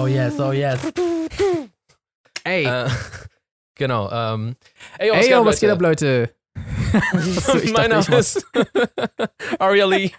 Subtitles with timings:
[0.00, 0.80] Oh yes, oh yes.
[2.44, 2.88] Ey, Äh,
[3.74, 4.10] genau.
[4.10, 4.56] Ähm,
[4.98, 6.34] ey, ey, yo, was geht ab, Leute?
[7.12, 8.46] So, ich mein dachte, ich Name ist
[9.58, 10.10] Aria Lee.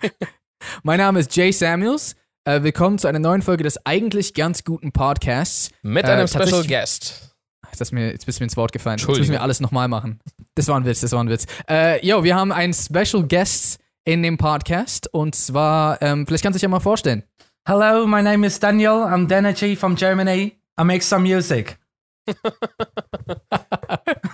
[0.83, 2.15] Mein Name ist Jay Samuels.
[2.45, 5.71] Äh, willkommen zu einer neuen Folge des eigentlich ganz guten Podcasts.
[5.81, 7.35] Mit Äh, einem Special tatsächlich- Guest.
[7.71, 8.99] Das ist mir, jetzt bist du mir ins Wort gefallen.
[8.99, 10.19] Jetzt müssen wir alles nochmal machen.
[10.55, 11.45] Das war ein Witz, das war ein Witz.
[11.69, 16.55] Äh, yo, wir haben einen Special Guest in dem Podcast und zwar, ähm, vielleicht kannst
[16.55, 17.23] du dich ja mal vorstellen.
[17.67, 19.03] Hello, my name is Daniel.
[19.03, 20.57] I'm Denergy from Germany.
[20.77, 21.77] I make some music.
[22.25, 22.41] Genau,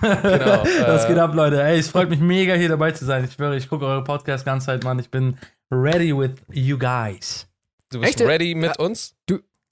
[0.02, 1.62] Was äh, geht ab, Leute?
[1.62, 3.24] Ey, es freut mich mega, hier dabei zu sein.
[3.24, 4.98] Ich schwöre, ich gucke eure Podcast ganze Zeit, Mann.
[4.98, 5.36] Ich bin
[5.70, 7.46] ready with you guys.
[7.90, 8.28] Du bist Echt?
[8.28, 9.14] ready mit uns?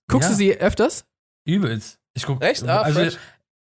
[0.08, 0.28] Guckst Ja.
[0.28, 1.06] du sie öfters?
[1.46, 1.98] Übelst.
[2.14, 2.66] Ich guck, Echt?
[2.68, 3.16] Ah, also, fresh.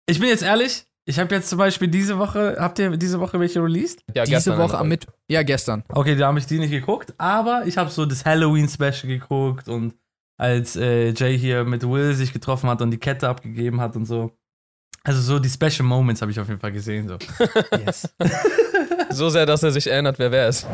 [0.07, 0.85] ich bin jetzt ehrlich.
[1.05, 3.99] Ich habe jetzt zum Beispiel diese Woche, habt ihr diese Woche welche released?
[4.15, 5.05] Ja, Diese gestern Woche am Mitt...
[5.27, 5.83] Ja, gestern.
[5.89, 9.95] Okay, da habe ich die nicht geguckt, aber ich habe so das Halloween-Special geguckt und
[10.37, 14.05] als äh, Jay hier mit Will sich getroffen hat und die Kette abgegeben hat und
[14.05, 14.31] so.
[15.03, 17.07] Also so die Special Moments habe ich auf jeden Fall gesehen.
[17.09, 17.17] So.
[17.85, 18.13] Yes.
[19.09, 20.65] So sehr, dass er sich erinnert, wer wer ist.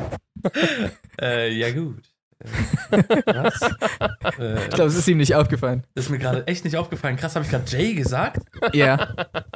[1.20, 2.04] äh, ja gut.
[2.42, 3.62] Äh, was?
[4.40, 5.84] äh, Ich glaube, es ist ihm nicht aufgefallen.
[5.94, 7.18] das ist mir gerade echt nicht aufgefallen.
[7.18, 8.42] Krass, habe ich gerade Jay gesagt?
[8.74, 9.14] Ja.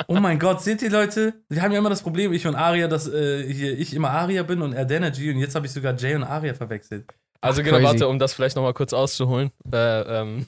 [0.07, 1.33] Oh mein Gott, seht ihr Leute?
[1.49, 4.43] Wir haben ja immer das Problem, ich und Aria, dass äh, hier ich immer Aria
[4.43, 7.05] bin und er Denergy und jetzt habe ich sogar Jay und Aria verwechselt.
[7.41, 7.87] Also Ach, genau, crazy.
[7.87, 9.51] warte, um das vielleicht nochmal kurz auszuholen.
[9.71, 10.45] Äh, ähm,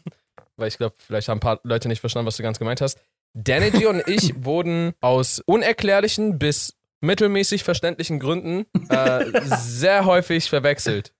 [0.57, 2.99] weil ich glaube, vielleicht haben ein paar Leute nicht verstanden, was du ganz gemeint hast.
[3.33, 11.11] Danergy und ich wurden aus unerklärlichen bis mittelmäßig verständlichen Gründen äh, sehr häufig verwechselt.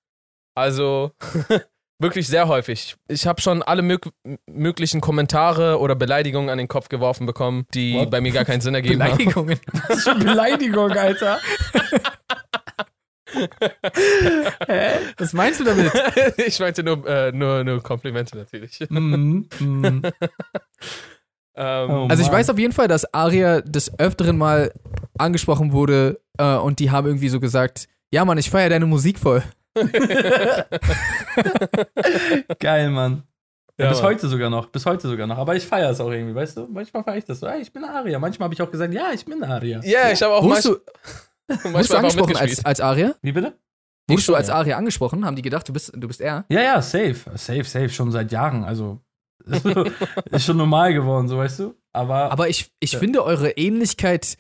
[0.56, 1.12] Also
[2.00, 2.96] wirklich sehr häufig.
[3.08, 4.10] Ich habe schon alle mög
[4.50, 8.10] möglichen Kommentare oder Beleidigungen an den Kopf geworfen bekommen, die What?
[8.10, 9.18] bei mir gar keinen Sinn ergeben haben.
[9.18, 9.60] Beleidigungen.
[9.88, 11.40] Das ist schon Beleidigung, Alter.
[15.18, 15.92] Was meinst du damit?
[16.38, 18.80] ich meinte nur, äh, nur, nur Komplimente natürlich.
[18.90, 20.02] Mhm, mhm.
[21.56, 22.08] Ähm, Oh.
[22.10, 24.74] Also ich weiß auf jeden Fall, dass Aria des Öfteren mal
[25.18, 29.18] angesprochen wurde äh, und die haben irgendwie so gesagt, ja Mann, ich feiere deine Musik
[29.20, 29.42] voll.
[32.60, 33.24] Geil, Mann.
[33.78, 34.08] Ja, Ja, bis Mann.
[34.12, 35.38] heute sogar noch, bis heute sogar noch.
[35.38, 36.68] Aber ich feiere es auch irgendwie, weißt du?
[36.68, 38.20] Manchmal feiere ich das so, ey, ich bin Aria.
[38.20, 39.82] Manchmal habe ich auch gesagt, ja, ich bin Aria.
[39.84, 40.84] Ja, ich habe auch Wurdest manch, du,
[41.70, 43.16] manchmal wurdest du angesprochen als, als Aria?
[43.22, 43.54] Wie bitte?
[44.08, 44.56] Wurdest du als ja.
[44.56, 45.26] Aria angesprochen?
[45.26, 46.46] Haben die gedacht, du bist, du bist er?
[46.50, 47.16] Ja, ja, safe.
[47.36, 48.64] Safe, safe, schon seit Jahren.
[48.64, 49.02] Also,
[50.32, 51.76] ist schon normal geworden, so, weißt du?
[51.92, 53.00] Aber, Aber ich, ich Ja.
[53.00, 54.38] finde, eure Ähnlichkeit äh,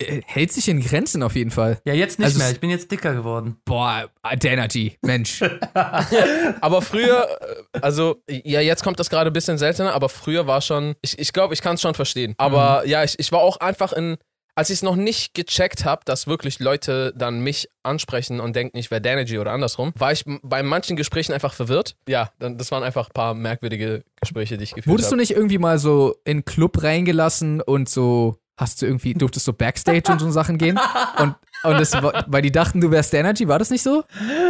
[0.00, 1.80] hält sich in Grenzen auf jeden Fall.
[1.84, 2.50] ja, jetzt nicht also mehr.
[2.50, 3.56] Ich bin jetzt dicker geworden.
[3.64, 4.08] Boah,
[4.44, 5.42] Energy, Mensch.
[6.60, 7.28] Aber früher,
[7.74, 11.18] äh, also, ja, jetzt kommt das gerade ein bisschen seltener, aber früher war schon, ich
[11.18, 12.34] ich, glaube, ich kann es schon verstehen.
[12.38, 14.16] Aber ja, ich, ich war auch einfach in,
[14.54, 18.76] als ich es noch nicht gecheckt habe, dass wirklich Leute dann mich ansprechen und denken,
[18.76, 21.96] ich wäre Danergy oder andersrum, war ich bei manchen Gesprächen einfach verwirrt.
[22.08, 25.20] Ja, dann, das waren einfach ein paar merkwürdige Gespräche, die ich geführt Wurdest du habe.
[25.20, 30.02] nicht irgendwie mal so in Club reingelassen und so, hast du irgendwie, durftest so Backstage
[30.12, 30.78] und so Sachen gehen?
[31.18, 31.92] Und, und das,
[32.26, 34.04] weil die dachten, du wärst Energy, war das nicht so?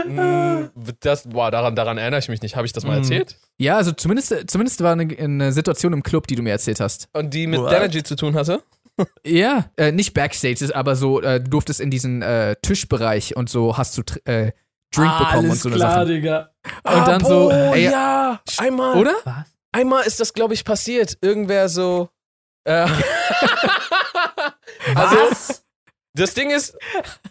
[0.07, 0.71] Mm,
[1.01, 2.57] Das, boah, daran, daran erinnere ich mich nicht.
[2.57, 3.03] Habe ich das mal Mm.
[3.03, 3.37] erzählt?
[3.59, 7.09] Ja, also zumindest, zumindest war eine, eine Situation im Club, die du mir erzählt hast.
[7.13, 7.71] Und die mit What?
[7.73, 8.63] Danergy zu tun hatte?
[9.25, 13.77] Ja, äh, nicht Backstage, aber so, äh, du durftest in diesen äh, Tischbereich und so
[13.79, 14.51] hast du äh,
[14.93, 16.07] Drink Ah, bekommen und so eine klar, Sache.
[16.07, 16.49] Digga.
[16.83, 18.97] Und dann so, boah, ey, ja, einmal.
[18.97, 19.15] oder?
[19.23, 19.45] Was?
[19.71, 21.17] Einmal ist das, glaube ich, passiert.
[21.21, 22.09] Irgendwer so.
[22.65, 22.89] Äh,
[24.99, 25.65] also, Was?
[26.15, 26.77] das Ding ist,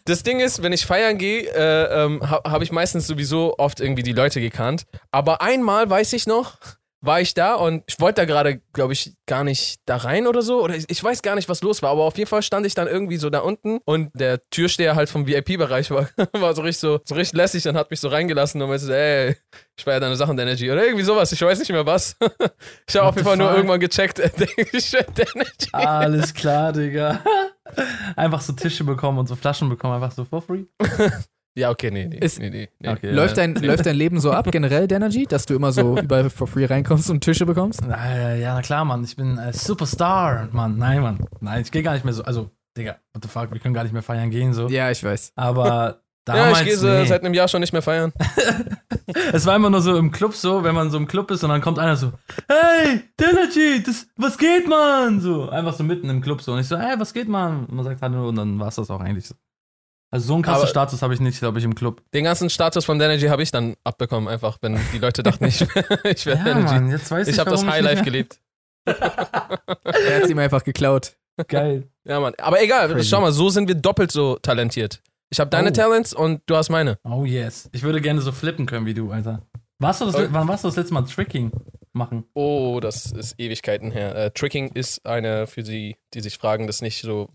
[0.05, 3.79] das Ding ist, wenn ich feiern gehe, äh, ähm, habe hab ich meistens sowieso oft
[3.79, 4.85] irgendwie die Leute gekannt.
[5.11, 6.57] Aber einmal weiß ich noch,
[7.01, 10.41] war ich da und ich wollte da gerade, glaube ich, gar nicht da rein oder
[10.41, 10.63] so.
[10.63, 11.91] Oder ich, ich weiß gar nicht, was los war.
[11.91, 15.09] Aber auf jeden Fall stand ich dann irgendwie so da unten und der Türsteher halt
[15.09, 18.61] vom VIP-Bereich war, war so richtig so, so richtig lässig und hat mich so reingelassen
[18.61, 19.35] und meinte, so, ey,
[19.77, 20.71] ich feiere deine Sachen, Energy.
[20.71, 21.31] Oder irgendwie sowas.
[21.31, 22.15] Ich weiß nicht mehr was.
[22.89, 23.57] Ich habe auf jeden Fall nur fuck?
[23.57, 25.69] irgendwann gecheckt, ich Energy.
[25.73, 27.21] Alles klar, Digga.
[28.15, 30.65] Einfach so Tische bekommen und so Flaschen bekommen, einfach so for free.
[31.57, 32.19] Ja, okay, nee, nee.
[32.19, 32.87] Ist- nee, nee, nee.
[32.87, 33.09] Okay.
[33.09, 36.45] Läuft dein, läuft dein Leben so ab, generell, Energy, dass du immer so überall for
[36.45, 37.81] free reinkommst und Tische bekommst?
[37.81, 39.03] Ja, ja, na klar, Mann.
[39.03, 40.77] Ich bin äh, Superstar, Mann.
[40.77, 41.17] Nein, Mann.
[41.39, 42.21] Nein, ich gehe gar nicht mehr so.
[42.23, 44.67] Also, Digga, what the fuck, wir können gar nicht mehr feiern gehen, so.
[44.67, 45.31] Ja, ich weiß.
[45.35, 46.59] Aber Ja, damals.
[46.61, 47.05] ich gehe so nee.
[47.05, 48.13] seit einem Jahr schon nicht mehr feiern.
[49.31, 51.49] Es war immer nur so im Club so, wenn man so im Club ist und
[51.49, 52.11] dann kommt einer so,
[52.49, 55.21] hey, Denergy, das, was geht, Mann?
[55.21, 56.51] So, einfach so mitten im Club so.
[56.51, 57.65] Und ich so, hey, was geht, Mann?
[57.67, 59.35] Und man sagt Hallo und dann war es das auch eigentlich so.
[60.11, 62.01] Also so einen krassen Aber- Status habe ich nicht, glaube ich, im Club.
[62.13, 65.61] Den ganzen Status von Energy habe ich dann abbekommen, einfach, wenn die Leute dachten, ich,
[66.03, 66.73] ich wäre Ja, Energy.
[66.73, 68.39] Mann, jetzt weiß ich, Ich habe das Highlife gelebt.
[68.85, 71.13] Er hat es ihm einfach geklaut.
[71.47, 71.87] Geil.
[72.03, 72.33] Ja, Mann.
[72.39, 73.09] Aber egal, Crazy.
[73.09, 75.01] schau mal, so sind wir doppelt so talentiert.
[75.29, 75.73] Ich habe deine Oh.
[75.73, 76.97] Talents und du hast meine.
[77.03, 77.69] Oh yes.
[77.73, 79.41] Ich würde gerne so flippen können wie du, Alter.
[79.79, 80.27] Warst du das, Oh.
[80.31, 81.51] Wann warst du das letzte Mal Tricking?
[81.93, 82.25] machen?
[82.35, 84.15] Oh, das ist Ewigkeiten her.
[84.15, 87.29] Äh, Tricking ist eine, für die, die sich fragen, das ist nicht so,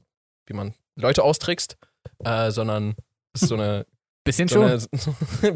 [0.47, 1.77] wie man Leute austrickst,
[2.25, 2.95] äh, sondern
[3.33, 3.85] das ist so eine.
[4.25, 4.65] Bisschen so schon.
[4.71, 5.15] eine so,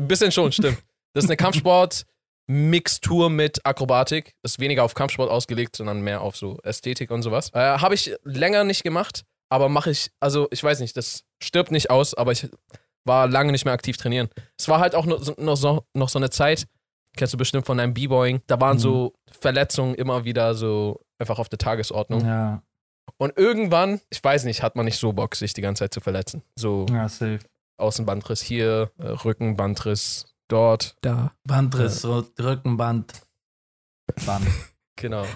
[0.08, 0.78] bisschen schon, stimmt.
[1.12, 4.34] Das ist eine Kampfsport-Mixtur mit Akrobatik.
[4.42, 7.50] Ist weniger auf Kampfsport ausgelegt, sondern mehr auf so Ästhetik und sowas.
[7.54, 11.70] Äh, Habe ich länger nicht gemacht, aber mache ich, also ich weiß nicht, das stirbt
[11.70, 12.48] nicht aus, aber ich
[13.04, 14.28] war lange nicht mehr aktiv trainieren.
[14.58, 16.66] Es war halt auch noch so, noch so, noch so eine Zeit,
[17.16, 18.81] kennst du bestimmt von deinem B-Boying, da waren Mhm.
[18.81, 22.25] so Verletzungen immer wieder so einfach auf der Tagesordnung.
[22.26, 22.62] Ja,
[23.19, 26.00] Und irgendwann, ich weiß nicht, hat man nicht so Bock, sich die ganze Zeit zu
[26.00, 26.42] verletzen.
[26.56, 27.38] So ja, safe.
[27.78, 30.96] Außenbandriss hier, äh, Rückenbandriss dort.
[31.02, 31.32] Da.
[31.44, 33.12] Bandriss, Rückenband.
[34.26, 34.46] Band.
[34.99, 35.26] Genau.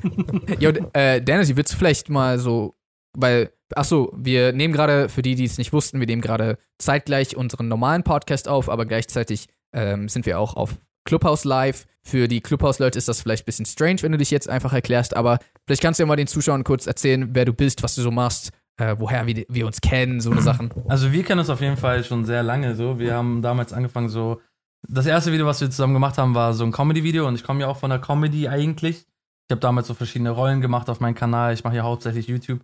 [0.60, 2.74] Ja, und, äh, Dennis, willst du vielleicht mal so,
[3.12, 7.36] weil, achso, wir nehmen gerade, für die, die es nicht wussten, wir nehmen gerade zeitgleich
[7.36, 11.86] unseren normalen Podcast auf, aber gleichzeitig ähm, sind wir auch auf Clubhouse Live.
[12.02, 15.14] Für die Clubhouse-Leute ist das vielleicht ein bisschen strange, wenn du dich jetzt einfach erklärst,
[15.14, 18.02] aber vielleicht kannst du ja mal den Zuschauern kurz erzählen, wer du bist, was du
[18.02, 20.70] so machst, äh, woher wir, wir uns kennen, so eine Sachen.
[20.88, 22.98] Also wir kennen uns auf jeden Fall schon sehr lange so.
[22.98, 24.40] Wir haben damals angefangen so.
[24.88, 27.60] Das erste Video, was wir zusammen gemacht haben, war so ein Comedy-Video und ich komme
[27.60, 29.04] ja auch von der Comedy eigentlich.
[29.50, 31.52] Ich habe damals so verschiedene Rollen gemacht auf meinem Kanal.
[31.52, 32.60] Ich mache ja hauptsächlich YouTube.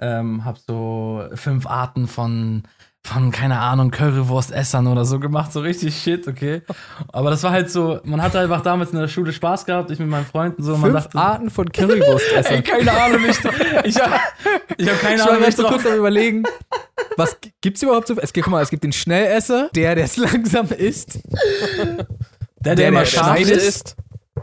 [0.00, 2.62] Ähm, hab so fünf Arten von,
[3.04, 5.52] von, keine Ahnung, Currywurst-Essern oder so gemacht.
[5.52, 6.62] So richtig Shit, okay.
[7.12, 9.98] Aber das war halt so, man hatte einfach damals in der Schule Spaß gehabt, ich
[9.98, 10.72] mit meinen Freunden so.
[10.76, 12.62] Man Fünf dachte, Arten von Currywurst Ey, essen.
[12.62, 13.38] keine Ahnung, ich,
[13.84, 14.14] ich habe
[14.76, 16.44] ich hab keine Ich Ahnung, war ich jetzt so kurz am überlegen,
[17.16, 18.14] was gibt's überhaupt so?
[18.18, 21.18] Es gibt, guck mal, es gibt den Schnellesser, der, der es langsam isst,
[21.78, 21.96] der,
[22.60, 23.56] der, der immer schneidet.
[23.56, 23.66] ist.
[23.66, 23.96] ist.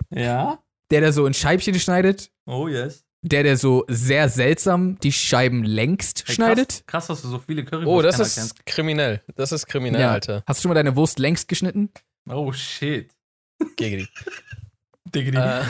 [0.10, 0.60] Ja.
[0.92, 3.05] der, der so in Scheibchen schneidet, Oh yes.
[3.28, 6.84] Der, der so sehr seltsam die Scheiben längst Hey, schneidet.
[6.88, 8.38] Krass, krass, dass du so viele Currywurst Oh, das kennst.
[8.38, 9.22] ist kriminell.
[9.36, 10.12] Das ist kriminell, Ja.
[10.12, 10.44] Alter.
[10.46, 11.90] Hast du schon mal deine Wurst längst geschnitten?
[12.30, 13.12] Oh shit.
[13.78, 14.08] Gegri.
[15.14, 15.38] Diggity.
[15.38, 15.62] äh,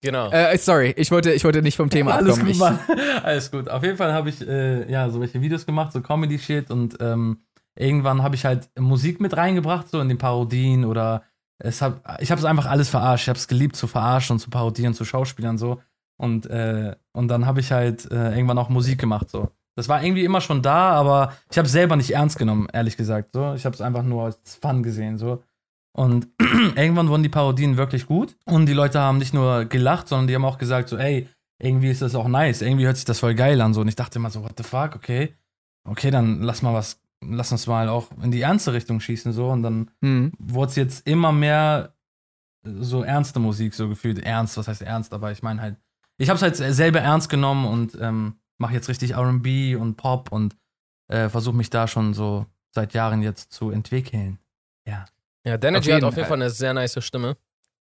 [0.00, 0.30] genau.
[0.30, 2.46] Äh, sorry, ich wollte, ich wollte nicht vom Thema Alles abkommen.
[2.46, 2.78] gut, Ich, Mann.
[3.22, 3.68] Alles gut.
[3.68, 7.40] Auf jeden Fall habe ich äh, ja so welche Videos gemacht, so Comedy-Shit und ähm,
[7.74, 11.22] irgendwann habe ich halt Musik mit reingebracht, so in den Parodien oder
[11.58, 13.24] es hab, ich habe es einfach alles verarscht.
[13.24, 15.80] Ich habe es geliebt zu verarschen und zu parodieren, zu Schauspielern so.
[16.22, 19.50] Und, äh, und dann habe ich halt äh, irgendwann auch Musik gemacht so.
[19.74, 22.96] Das war irgendwie immer schon da, aber ich habe es selber nicht ernst genommen, ehrlich
[22.96, 23.30] gesagt.
[23.32, 25.42] So, ich habe es einfach nur als Fun gesehen so.
[25.92, 26.28] Und
[26.76, 30.36] irgendwann wurden die Parodien wirklich gut und die Leute haben nicht nur gelacht, sondern die
[30.36, 31.28] haben auch gesagt so, ey,
[31.60, 33.80] irgendwie ist das auch nice, irgendwie hört sich das voll geil an so.
[33.80, 35.34] Und ich dachte immer so, what the fuck, okay,
[35.88, 39.48] okay, dann lass mal was, lass uns mal auch in die ernste Richtung schießen so.
[39.48, 40.32] Und dann hm.
[40.38, 41.94] wurde es jetzt immer mehr
[42.64, 45.76] so ernste Musik so gefühlt, ernst, was heißt ernst, aber ich meine halt,
[46.22, 50.30] ich habe es halt selber ernst genommen und ähm, mache jetzt richtig R&B und Pop
[50.32, 50.56] und
[51.08, 54.38] äh, versuche mich da schon so seit Jahren jetzt zu entwickeln.
[54.86, 55.04] Ja,
[55.54, 56.36] Auf Danergy hat auf jeden Fall.
[56.40, 57.36] Eine sehr nice Stimme.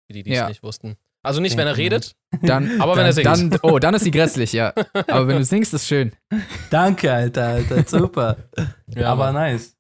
[0.07, 0.49] Für die, die es Ja.
[0.49, 0.97] nicht wussten.
[1.23, 3.27] Also nicht, wenn er redet, Dann, aber wenn er singt.
[3.27, 4.73] dann, oh, dann ist sie grässlich, ja.
[5.09, 6.13] Aber wenn du singst, ist schön.
[6.71, 8.37] Danke, Alter, Alter, super.
[8.89, 9.35] ja, aber Mann.
[9.35, 9.77] nice.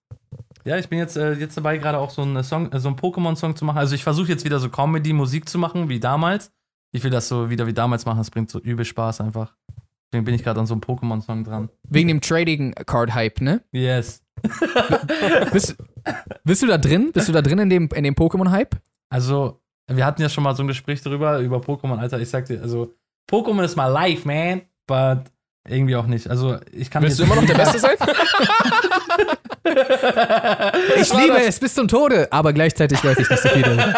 [0.65, 2.97] Ja, ich bin jetzt, äh, jetzt dabei, gerade auch so einen Song, äh, so einen
[2.97, 3.79] Pokémon-Song zu machen.
[3.79, 6.51] Also ich versuche jetzt wieder so Comedy-Musik zu machen, wie damals.
[6.93, 9.55] Ich will das so wieder wie damals machen, das bringt so übel Spaß einfach.
[10.11, 11.69] Deswegen bin ich gerade an so einem Pokémon-Song dran.
[11.89, 13.63] Wegen dem Trading Card Hype, ne?
[13.73, 14.23] Yes.
[15.53, 15.77] Bist,
[16.45, 17.11] bist du da drin?
[17.13, 18.77] Bist du da drin in dem, in dem Pokémon Hype?
[19.09, 22.21] Also, wir hatten ja schon mal so ein Gespräch darüber, über Pokémon, Alter.
[22.21, 22.95] Ich sagte, also,
[23.31, 24.63] Pokémon ist my life, man.
[24.87, 25.33] But
[25.67, 26.29] irgendwie auch nicht.
[26.29, 27.97] Also, ich kann Willst du immer noch der Beste sein?
[31.01, 33.95] Ich liebe es bis zum Tode, aber gleichzeitig weiß ich nicht so viel darüber.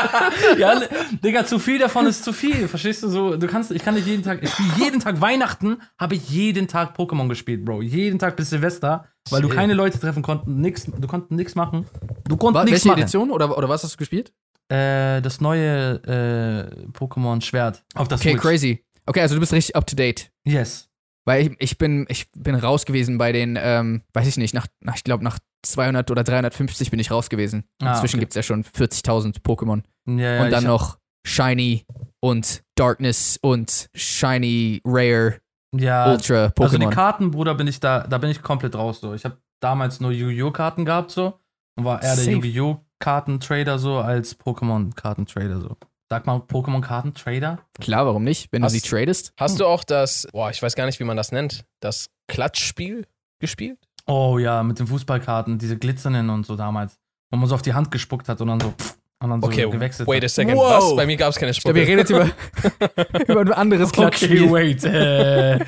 [0.59, 0.81] ja,
[1.25, 2.69] Digga, zu viel davon ist zu viel.
[2.69, 3.37] Verstehst du so?
[3.37, 6.69] Du kannst, ich kann nicht jeden Tag, ich spiele jeden Tag Weihnachten, habe ich jeden
[6.69, 7.83] Tag Pokémon gespielt, Bro.
[7.83, 11.87] Jeden Tag bis Silvester, weil du keine Leute treffen konntest, nix, du konntest nichts machen.
[12.27, 13.01] Du konntest nichts Welche machen.
[13.03, 14.33] Edition oder, oder was hast du gespielt?
[14.71, 18.43] Äh, das neue äh, Pokémon Schwert auf das Okay, Switch.
[18.43, 18.85] crazy.
[19.07, 20.31] Okay, also du bist richtig up to date.
[20.45, 20.88] Yes.
[21.29, 24.67] Weil ich, ich, bin, ich bin raus gewesen bei den, ähm, weiß ich nicht, nach,
[24.81, 27.65] nach ich glaube nach 200 oder 350 bin ich raus gewesen.
[27.83, 28.21] Ah, Inzwischen okay.
[28.21, 29.83] gibt es ja schon 40.000 Pokémon.
[30.07, 31.85] Ja, ja, und dann noch Shiny
[32.21, 35.37] und Darkness und Shiny, Rare,
[35.77, 36.91] ja, Ultra Also die Pokémon.
[36.95, 39.13] Karten, Bruder, bin ich da, da bin ich komplett raus so.
[39.13, 40.51] Ich habe damals nur Yu-Gi-Oh!
[40.51, 41.39] Karten gehabt so
[41.77, 42.25] und war eher der.
[42.25, 42.83] Yu-Gi-Oh!
[43.01, 45.77] Kartentrader so als Pokémon Kartentrader so.
[46.11, 47.59] Sag mal Pokémon Kartentrader?
[47.81, 49.33] Klar, warum nicht, wenn du Hast- sie tradest?
[49.37, 53.07] Hast du auch das, boah, ich weiß gar nicht, wie man das nennt, das Klatschspiel
[53.41, 53.79] gespielt?
[54.07, 56.97] Oh ja, mit den Fußballkarten, diese glitzernden und so damals,
[57.31, 59.49] wo man so auf die Hand gespuckt hat und dann so pff, und dann so
[59.49, 60.31] Okay, gewechselt wait a hat.
[60.31, 60.57] second.
[60.57, 60.83] Wow.
[60.93, 60.97] Was?
[60.97, 62.21] Bei mir gab es keine Ich glaube, ihr Spucke.
[62.23, 62.33] redet
[63.27, 64.51] über, über ein anderes Okay, Klatschspiel.
[64.51, 64.85] wait.
[64.85, 65.59] Äh.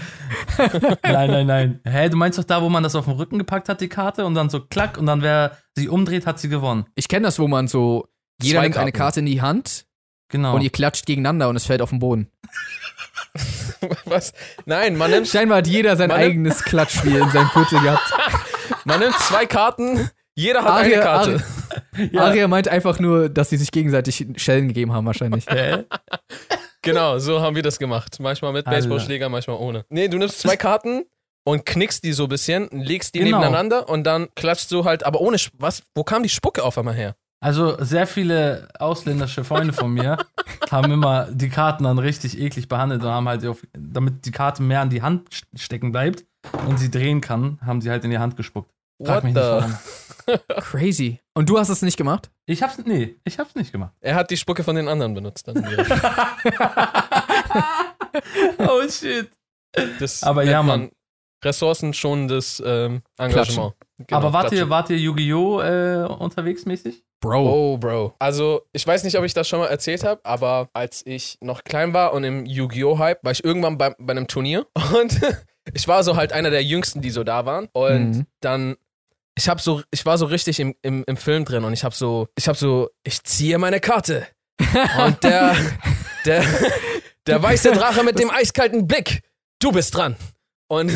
[1.03, 1.81] nein, nein, nein.
[1.85, 4.25] Hä, du meinst doch da, wo man das auf den Rücken gepackt hat, die Karte,
[4.25, 6.87] und dann so klack, und dann wer sie umdreht, hat sie gewonnen.
[6.95, 8.07] Ich kenne das, wo man so,
[8.41, 8.93] jeder Zwei nimmt eine.
[8.93, 9.85] Karte in die Hand
[10.31, 10.55] Genau.
[10.55, 12.31] und ihr klatscht gegeneinander und es fällt auf den Boden.
[14.05, 14.33] Was?
[14.67, 18.13] Nein, man nimmt, Scheinbar hat jeder sein eigenes Klatschspiel in seinem Viertel gehabt.
[18.85, 21.45] man nimmt zwei Karten, jeder hat Aria- eine Karte.
[22.13, 22.23] Ja.
[22.23, 25.45] Aria meint einfach nur, dass sie sich gegenseitig Schellen gegeben haben, wahrscheinlich.
[25.49, 25.85] Hä?
[26.83, 28.19] Genau, so haben wir das gemacht.
[28.21, 28.65] Manchmal mit.
[28.65, 29.85] Baseballschläger, manchmal ohne.
[29.89, 31.05] Nee, du nimmst zwei Karten
[31.45, 33.39] und knickst die so ein bisschen, legst die Genau.
[33.39, 36.95] nebeneinander und dann klatscht du halt, aber ohne, was, wo kam die Spucke auf einmal
[36.95, 37.15] her?
[37.43, 40.19] Also sehr viele ausländische Freunde von mir
[40.71, 44.63] haben immer die Karten dann richtig eklig behandelt und haben halt, auf, damit die Karte
[44.63, 46.25] mehr an die Hand st- stecken bleibt
[46.67, 48.71] und sie drehen kann, haben sie halt in die Hand gespuckt.
[49.03, 49.41] Frag What mich the?
[49.41, 49.79] nicht warum.
[50.63, 51.21] Crazy.
[51.35, 52.31] Und du hast es nicht gemacht?
[52.45, 53.95] Ich hab's, nee, ich hab's nicht gemacht.
[54.01, 55.49] Er hat die Spucke von den anderen benutzt.
[55.49, 55.57] Dann
[58.59, 59.31] Oh shit.
[59.99, 60.91] das Aber ja, man
[61.45, 63.75] ressourcenschonendes ähm, Engagement.
[64.07, 65.61] Genau, Aber wart ihr, wart ihr Yu-Gi-Oh!
[65.61, 67.05] Äh, unterwegs mäßig?
[67.21, 67.43] Bro.
[67.51, 68.15] Oh, Bro.
[68.19, 71.65] Also, ich weiß nicht, ob ich das schon mal erzählt habe, aber als ich noch
[71.65, 72.99] klein war und im Yu-Gi-Oh!
[72.99, 74.67] Hype, war ich irgendwann bei, bei einem Turnier
[74.99, 75.21] und
[75.75, 77.69] ich war so halt einer der Jüngsten, die so da waren.
[77.73, 78.27] Und Mhm.
[78.41, 78.77] dann,
[79.37, 81.95] ich hab so, ich war so richtig im, im, im Film drin und ich hab
[81.95, 84.27] so, ich hab so, ich ziehe meine Karte.
[85.07, 85.57] Und der,
[86.27, 86.45] der,
[87.27, 89.23] der weiße Drache mit dem eiskalten Blick,
[89.59, 90.17] du bist dran.
[90.71, 90.91] Und,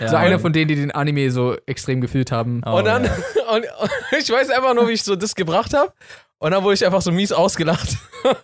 [0.00, 2.60] Ja, So einer von denen, die den Anime so extrem gefühlt haben.
[2.66, 3.10] Oh, und dann, ja.
[3.54, 5.92] und, und ich weiß einfach nur, wie ich so das gebracht habe.
[6.38, 7.96] Und dann wurde ich einfach so mies ausgelacht.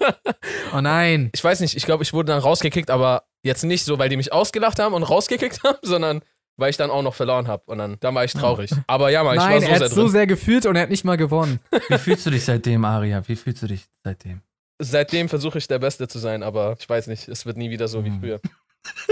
[0.75, 1.30] Oh nein.
[1.35, 4.16] ich weiß nicht, ich glaube, ich wurde dann rausgekickt, aber jetzt nicht so, weil die
[4.16, 6.23] mich ausgelacht haben und rausgekickt haben, sondern
[6.56, 7.62] weil ich dann auch noch verloren habe.
[7.66, 8.70] Und dann, dann war ich traurig.
[8.87, 10.11] Aber ja, Mann, ich nein, war so er sehr hat so drin.
[10.11, 11.61] sehr gefühlt und er hat nicht mal gewonnen.
[11.88, 13.23] Wie fühlst du dich seitdem, Aria?
[13.28, 14.42] Wie fühlst du dich seitdem?
[14.78, 17.88] Seitdem versuche ich der Beste zu sein, aber ich weiß nicht, es wird nie wieder
[17.88, 18.20] so wie Hm.
[18.20, 18.40] früher.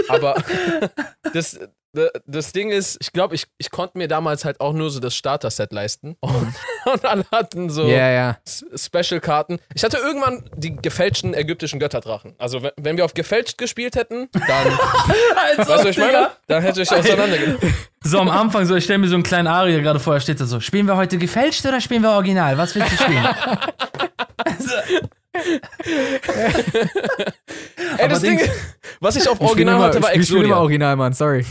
[0.09, 0.35] Aber
[1.33, 1.59] das,
[2.25, 5.15] das Ding ist, ich glaube, ich, ich konnte mir damals halt auch nur so das
[5.15, 6.17] Starter-Set leisten.
[6.19, 6.53] Und,
[6.85, 8.37] und alle hatten so ja.
[8.45, 9.59] S- Special-Karten.
[9.73, 12.35] Ich hatte irgendwann die gefälschten ägyptischen Götterdrachen.
[12.37, 14.43] Also, wenn, wenn wir auf gefälscht gespielt hätten, dann,
[15.57, 16.31] Also, weißt du, ich meine?
[16.47, 17.73] Dann hätte ich auseinandergenommen.
[18.07, 20.39] So am Anfang, so ich stelle mir so einen kleinen Aria gerade vor, da steht
[20.39, 22.55] da so, spielen wir heute gefälscht oder spielen wir original?
[22.55, 23.25] Was willst du spielen?
[27.97, 28.39] Ey, das Ding,
[28.99, 30.61] was ich auf Ich Original immer, hatte, war ich spiele immer Exodia.
[30.61, 31.13] original, Mann.
[31.13, 31.45] Sorry.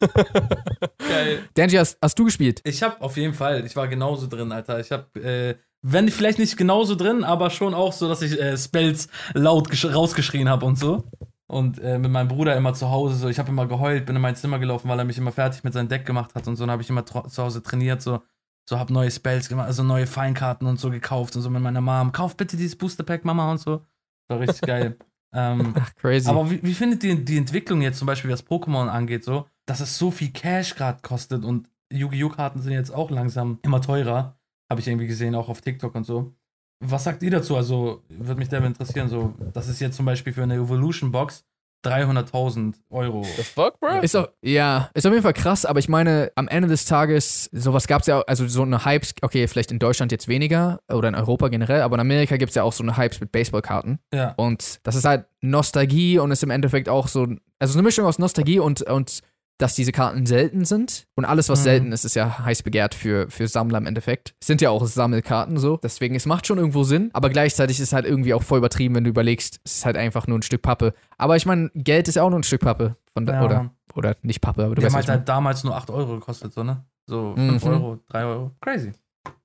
[0.98, 1.38] Geil.
[1.54, 2.60] Danji, hast, hast du gespielt?
[2.64, 4.80] Ich habe auf jeden Fall, ich war genauso drin, Alter.
[4.80, 8.56] Ich habe, äh, wenn vielleicht nicht genauso drin, aber schon auch so, dass ich äh,
[8.56, 11.04] Spells laut gesch- rausgeschrien habe und so.
[11.46, 14.22] Und äh, mit meinem Bruder immer zu Hause so, ich habe immer geheult, bin in
[14.22, 16.62] mein Zimmer gelaufen, weil er mich immer fertig mit seinem Deck gemacht hat und so.
[16.64, 18.22] Dann habe ich immer zu Hause trainiert, so,
[18.68, 21.80] so habe neue Spells gemacht, also neue Feinkarten und so gekauft und so mit meiner
[21.80, 22.12] Mom.
[22.12, 23.82] Kauf bitte dieses Booster Pack, Mama und so.
[24.28, 24.96] War richtig geil.
[25.34, 26.28] ähm, Ach, crazy.
[26.28, 29.80] aber wie, wie findet ihr die Entwicklung jetzt zum Beispiel, was Pokémon angeht, so, dass
[29.80, 32.30] es so viel Cash gerade kostet und Yu-Gi-Oh!
[32.30, 34.36] Karten sind jetzt auch langsam immer teurer,
[34.70, 36.34] habe ich irgendwie gesehen, auch auf TikTok und so.
[36.80, 37.56] Was sagt ihr dazu?
[37.56, 41.44] Also, würde mich dabei interessieren, so, das ist jetzt zum Beispiel für eine Evolution Box
[41.84, 43.22] 300.000 Euro.
[43.22, 44.00] The fuck, bro?
[44.00, 47.48] Ist auch, ja, ist auf jeden Fall krass, aber ich meine, am Ende des Tages,
[47.52, 51.08] sowas gab es ja also so eine Hypes, okay, vielleicht in Deutschland jetzt weniger oder
[51.08, 53.98] in Europa generell, aber in Amerika gibt es ja auch so eine Hypes mit Baseballkarten.
[54.12, 54.34] Ja.
[54.36, 57.26] Und das ist halt Nostalgie und ist im Endeffekt auch so,
[57.58, 59.20] also eine Mischung aus Nostalgie und, und
[59.58, 61.06] dass diese Karten selten sind.
[61.14, 61.64] Und alles, was Mhm.
[61.64, 64.34] selten ist, ist ja heiß begehrt für, für Sammler im Endeffekt.
[64.40, 65.78] Es sind ja auch Sammelkarten so.
[65.82, 67.10] Deswegen, es macht schon irgendwo Sinn.
[67.12, 69.96] Aber gleichzeitig ist es halt irgendwie auch voll übertrieben, wenn du überlegst, es ist halt
[69.96, 70.92] einfach nur ein Stück Pappe.
[71.18, 72.96] Aber ich meine, Geld ist ja auch nur ein Stück Pappe.
[73.12, 75.08] Von da, Ja, oder, oder nicht Pappe, aber du Die haben weißt halt, was ich
[75.08, 75.18] meine.
[75.18, 76.84] halt damals nur 8 Euro gekostet, so, ne?
[77.06, 77.70] So 5 Mhm.
[77.70, 78.50] Euro, 3 Euro.
[78.60, 78.92] Crazy.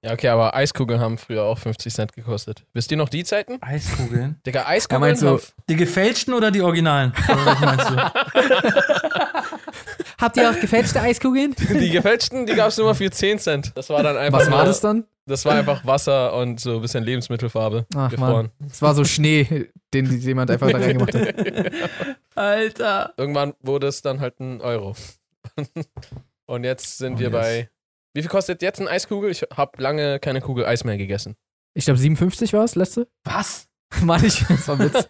[0.03, 2.65] Ja, okay, aber Eiskugeln haben früher auch 50 Cent gekostet.
[2.73, 3.59] Wisst ihr noch die Zeiten?
[3.61, 4.39] Eiskugeln.
[4.45, 7.13] Digga, Eiskugeln meint so, haben- Die gefälschten oder die originalen?
[7.29, 7.95] Oder was meinst du?
[10.19, 11.55] Habt ihr auch gefälschte Eiskugeln?
[11.57, 13.71] Die gefälschten, die gab es nur mal für 10 Cent.
[13.75, 15.05] Das war dann einfach Was war das dann?
[15.25, 18.49] Das war einfach Wasser und so ein bisschen Lebensmittelfarbe Ach gefroren.
[18.59, 21.35] man, es war so Schnee, den jemand einfach da reingemacht hat.
[22.35, 23.13] Alter.
[23.17, 24.95] Irgendwann wurde es dann halt ein Euro.
[26.47, 27.31] und jetzt sind Oh, wir yes.
[27.33, 27.69] bei.
[28.15, 29.29] Wie viel kostet jetzt ein Eiskugel?
[29.29, 31.35] Ich habe lange keine Kugel Eis mehr gegessen.
[31.75, 33.07] Ich glaube 57 war es, letzte?
[33.23, 33.67] Was?
[34.01, 35.07] Mann, ich, das war ein Witz.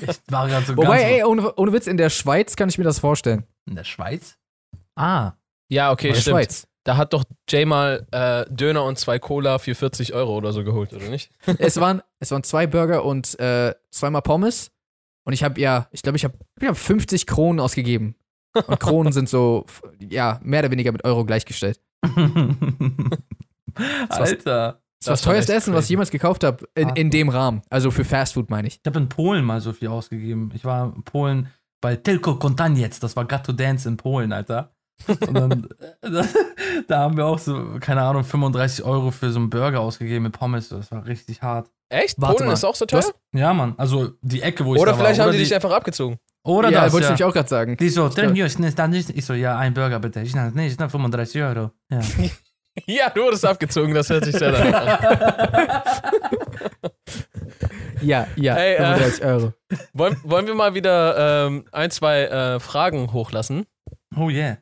[0.00, 2.78] Ich war gerade so Wobei, ganz ey, ohne, ohne Witz, in der Schweiz kann ich
[2.78, 3.44] mir das vorstellen.
[3.66, 4.36] In der Schweiz?
[4.96, 5.32] Ah.
[5.68, 6.34] Ja, okay, in der stimmt.
[6.34, 6.66] Schweiz.
[6.84, 10.62] Da hat doch Jay mal äh, Döner und zwei Cola für 40 Euro oder so
[10.62, 11.30] geholt, oder nicht?
[11.58, 14.70] es, waren, es waren zwei Burger und äh, zweimal Pommes.
[15.24, 18.14] Und ich habe ja, ich glaube, ich habe ich hab 50 Kronen ausgegeben.
[18.54, 19.66] Und Kronen sind so,
[19.98, 21.80] ja, mehr oder weniger mit Euro gleichgestellt.
[24.08, 24.80] Alter.
[24.98, 25.92] Das war das teuerste Essen, was ich crazy.
[25.92, 26.66] jemals gekauft habe.
[26.74, 27.62] In, in dem Rahmen.
[27.68, 28.76] Also für Fast Food, meine ich.
[28.76, 30.52] Ich habe in Polen mal so viel ausgegeben.
[30.54, 31.48] Ich war in Polen
[31.80, 32.98] bei Tylko Kontaniec.
[33.00, 34.75] Das war Gatto Dance in Polen, Alter.
[35.08, 35.68] Und dann,
[36.00, 36.24] da,
[36.88, 40.32] da haben wir auch so, keine Ahnung, 35 Euro für so einen Burger ausgegeben mit
[40.32, 40.68] Pommes.
[40.70, 41.70] Das war richtig hart.
[41.88, 42.20] Echt?
[42.20, 42.54] Warte Polen mal.
[42.54, 42.98] ist auch so teuer?
[43.00, 43.74] hast- Ja, Mann.
[43.76, 45.26] Also die Ecke, wo ich Oder da vielleicht war.
[45.26, 46.18] haben die oder dich einfach abgezogen.
[46.44, 47.12] Oder ja, das, wollte ja.
[47.12, 47.76] ich nämlich auch gerade sagen.
[47.76, 50.20] Die so, Ich so, ja, ein Burger bitte.
[50.22, 51.70] Ich sag, nee, ich sag 35 Euro.
[51.90, 52.00] Ja.
[52.86, 55.80] Ja, du wurdest abgezogen, das hört sich sehr an.
[58.02, 59.52] Ja, ja, Ey, äh, 35 Euro.
[59.94, 63.64] Wollen, wollen wir mal wieder ähm, ein, zwei äh, Fragen hochlassen?
[64.14, 64.58] Oh yeah.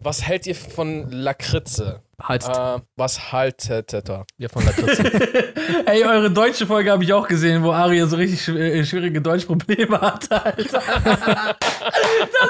[0.00, 2.02] Was hält ihr von Lakritze?
[2.22, 2.44] Halt.
[2.44, 3.92] Äh, was haltet
[4.38, 5.02] ihr von Lakritze?
[5.86, 9.20] Ey, eure deutsche Folge habe ich auch gesehen, wo Aria so richtig schw äh, schwierige
[9.20, 10.62] Deutschprobleme hatte, Alter.
[10.64, 10.82] das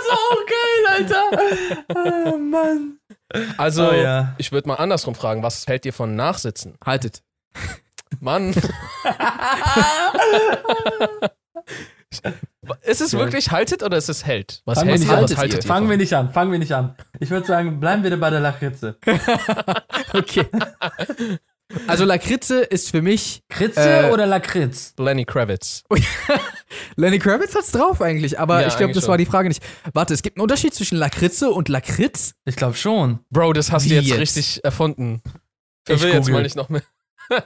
[0.09, 1.25] war auch geil, Alter.
[2.35, 2.99] Oh, Mann.
[3.57, 4.35] Also, Oh, ja.
[4.39, 6.77] ich würde mal andersrum fragen, was hält ihr von Nachsitzen?
[6.85, 7.23] Haltet.
[8.21, 8.55] Mann.
[12.83, 14.63] ist es wirklich haltet oder ist es hält?
[14.65, 15.25] Was Fangen wir hält nicht ihr, an.
[15.25, 15.69] was haltet ihr?
[15.69, 16.97] Fangen wir nicht an, fangen wir nicht an.
[17.21, 18.97] Ich würde sagen, bleiben wir bei der Lakritze.
[20.13, 20.47] Okay.
[21.87, 23.43] Also Lakritze ist für mich.
[23.51, 24.95] Kritze Äh, oder Lakritz?
[24.99, 25.85] Lenny Kravitz.
[26.97, 29.11] Lenny Kravitz hat's drauf eigentlich, aber Ja, ich glaube, das schon.
[29.11, 29.63] war die Frage nicht.
[29.93, 32.33] Warte, es gibt einen Unterschied zwischen Lakritze und Lakritz?
[32.47, 33.19] Ich glaube schon.
[33.29, 34.19] Bro, das hast Wie du jetzt, jetzt?
[34.21, 35.21] richtig erfunden.
[35.87, 36.83] Ich Ich will jetzt mal nicht noch mehr.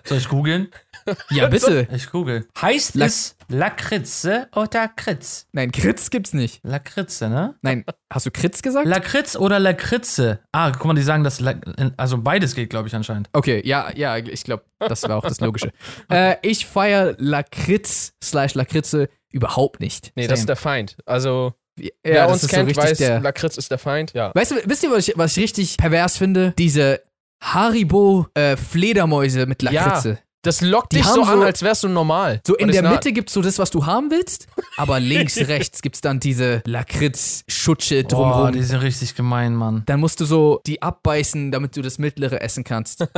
[0.05, 0.69] Soll ich googeln?
[1.31, 1.89] Ja, bitte.
[1.95, 2.47] Ich google.
[2.61, 5.47] Heißt Lak- es Lakritze oder Kritz?
[5.53, 6.61] Nein, Kritz gibt's nicht.
[6.63, 7.55] Lakritze, ne?
[7.63, 8.87] Nein, hast du Kritz gesagt?
[8.87, 10.41] Lakritz oder Lakritze?
[10.53, 11.41] Ah, guck mal, die sagen das.
[11.41, 11.55] La
[11.97, 13.29] also beides geht, glaube ich, anscheinend.
[13.33, 15.73] Okay, ja, ja, ich glaube, das war auch das Logische.
[16.11, 20.13] äh, ich feiere Lakritz slash Lakritze überhaupt nicht.
[20.15, 20.97] Nee, das ist der Feind.
[21.07, 23.21] Also, Ja, wer das uns ist so kennt, richtig weiß, der.
[23.21, 24.13] Lakritz ist der Feind.
[24.15, 24.31] Ja.
[24.35, 26.53] Weißt du, wisst ihr, was ich, was ich richtig pervers finde?
[26.59, 27.01] Diese
[27.43, 30.19] Haribo äh, Fledermäuse mit Lakritze.
[30.43, 32.41] Das lockt Die dich so an, so- als wärst du normal.
[32.47, 35.83] So in Und der Mitte gibt's so das, was du haben willst, aber links, rechts
[35.83, 38.53] gibt's dann diese Lakritz-Schutsche drumherum.
[38.53, 39.83] die sind richtig gemein, Mann.
[39.87, 43.07] dann musst du so die abbeißen, damit du das mittlere essen kannst.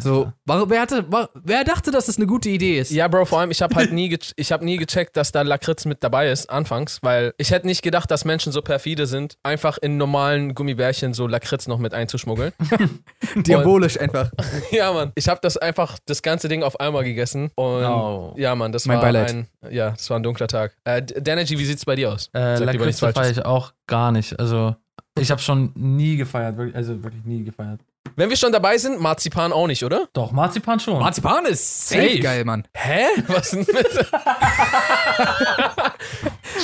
[0.00, 2.90] So, warum, wer, hatte, war, wer dachte, dass das eine gute Idee ist?
[2.90, 5.42] Ja, Bro, vor allem, ich habe halt nie, ge ich hab nie gecheckt, dass da
[5.42, 9.36] Lakritz mit dabei ist, anfangs, weil ich hätte nicht gedacht, dass Menschen so perfide sind,
[9.42, 12.52] einfach in normalen Gummibärchen so Lakritz noch mit einzuschmuggeln.
[13.36, 14.30] Diabolisch einfach.
[14.70, 15.12] ja, Mann.
[15.14, 18.34] Ich habe das einfach, das ganze Ding auf einmal gegessen und Oh.
[18.36, 19.30] ja, Mann, das Mein war Beileid.
[19.30, 20.76] ein, ja, das war ein dunkler Tag.
[20.84, 22.30] Äh, Danergy, wie sieht's bei dir aus?
[22.34, 24.38] Äh, Lakritze feiere ich auch gar nicht.
[24.38, 24.74] Also,
[25.18, 26.56] ich habe schon nie gefeiert.
[26.56, 27.80] wirklich- Also, wirklich nie gefeiert.
[28.16, 30.08] Wenn wir schon dabei sind, Marzipan auch nicht, oder?
[30.12, 31.00] Doch, Marzipan schon.
[31.00, 32.20] Marzipan ist safe, Safe.
[32.20, 32.64] geil, Mann.
[32.76, 33.06] Hä?
[33.28, 33.88] Was denn mit?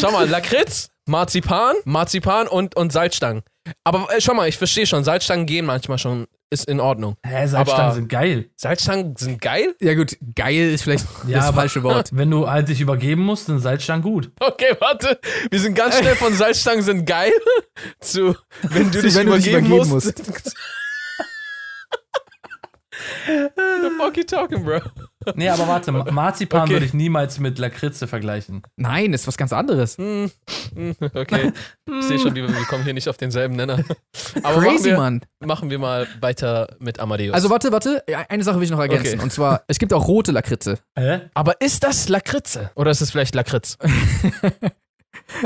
[0.01, 3.43] schau mal, Lakritz, Marzipan, Marzipan und, und Salzstangen.
[3.85, 7.17] Aber äh, schau mal, ich verstehe schon, Salzstangen gehen manchmal schon, ist in Ordnung.
[7.25, 8.51] Hä, Salzstangen Aber- sind geil.
[8.57, 9.75] Salzstangen sind geil?
[9.81, 12.11] Ja gut, geil ist vielleicht das aber- falsche Wort.
[12.13, 14.31] Wenn du halt dich übergeben musst, sind Salzstangen gut.
[14.41, 15.19] Okay, warte.
[15.51, 17.33] Wir sind ganz schnell von Salzstangen sind geil
[18.01, 20.15] zu, wenn du Zu, dich wenn du dich übergeben, übergeben musst.
[23.27, 24.81] The fuck you talking, bro?
[25.35, 26.73] Nee, aber warte, Ma- Marzipan Okay.
[26.73, 28.63] würde ich niemals mit Lakritze vergleichen.
[28.77, 29.99] Nein, ist was ganz anderes.
[29.99, 30.31] Hm,
[30.75, 31.53] hm, okay,
[31.99, 33.85] ich sehe schon, wir, wir kommen hier nicht auf denselben Nenner.
[34.43, 35.21] Aber machen Crazy, wir, Mann.
[35.45, 37.35] machen wir mal weiter mit Amadeus.
[37.35, 39.15] Also warte, warte, Ja, eine Sache will ich noch ergänzen.
[39.15, 39.23] Okay.
[39.23, 40.79] Und zwar, es gibt auch rote Lakritze.
[40.99, 41.21] Hä?
[41.35, 42.71] Aber ist das Lakritze?
[42.75, 43.77] Oder ist es vielleicht Lakritz?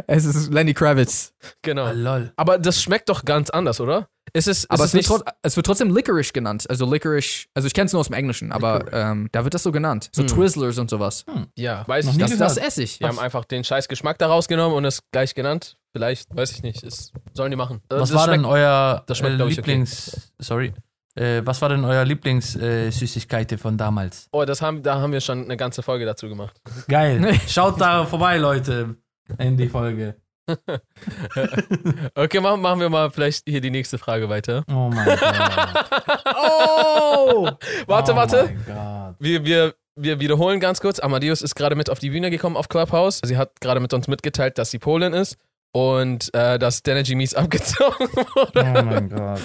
[0.06, 1.34] Es ist Lenny Kravitz.
[1.62, 1.84] Genau.
[1.84, 2.32] Ah, lol.
[2.36, 4.08] Aber das schmeckt doch ganz anders, oder?
[4.36, 6.66] Ist es, ist Aber es es wird, es wird trotzdem Licorice genannt.
[6.68, 9.62] Also Licorice, also ich kenne es nur aus dem Englischen, aber ähm, da wird das
[9.62, 10.10] so genannt.
[10.12, 10.28] So Hm.
[10.28, 11.24] Twizzlers und sowas.
[11.56, 12.32] Ja, weiß Noch ich nicht.
[12.32, 12.98] Das, das esse ich.
[12.98, 15.76] Die haben einfach den scheiß Geschmack da rausgenommen und es gleich genannt.
[15.92, 16.82] Vielleicht, weiß ich nicht.
[16.82, 17.80] Ist, sollen die machen.
[17.88, 19.70] Was das war denn euer das schmeckt, äh, ich, okay.
[19.70, 20.32] Lieblings...
[20.40, 20.74] Sorry.
[21.14, 24.28] Äh, was war denn euer Lieblingssüßigkeit äh, von damals?
[24.32, 26.60] Oh, das haben, da haben wir schon eine ganze Folge dazu gemacht.
[26.88, 27.38] Geil.
[27.46, 28.96] Schaut da vorbei, Leute,
[29.38, 30.16] in die Folge.
[32.14, 34.64] Okay, machen, machen wir mal vielleicht hier die nächste Frage weiter.
[34.68, 35.20] Oh mein Gott.
[36.36, 37.48] Oh!
[37.86, 38.44] Warte, oh warte.
[38.44, 39.16] Mein Gott.
[39.18, 40.98] Wir, wir, wir wiederholen ganz kurz.
[40.98, 43.20] Amadeus ist gerade mit auf die Bühne gekommen auf Clubhouse.
[43.24, 45.36] Sie hat gerade mit uns mitgeteilt, dass sie Polin ist
[45.72, 48.60] und äh, dass Danergy mies abgezogen wurde.
[48.60, 49.40] Oh mein Gott.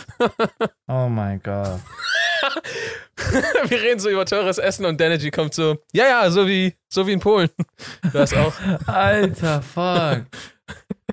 [0.88, 1.80] Oh mein Gott.
[3.68, 7.06] Wir reden so über teures Essen und Danergy kommt so, ja, ja, so wie, so
[7.08, 7.50] wie in Polen.
[8.14, 8.54] Das auch.
[8.88, 10.26] Alter, fuck.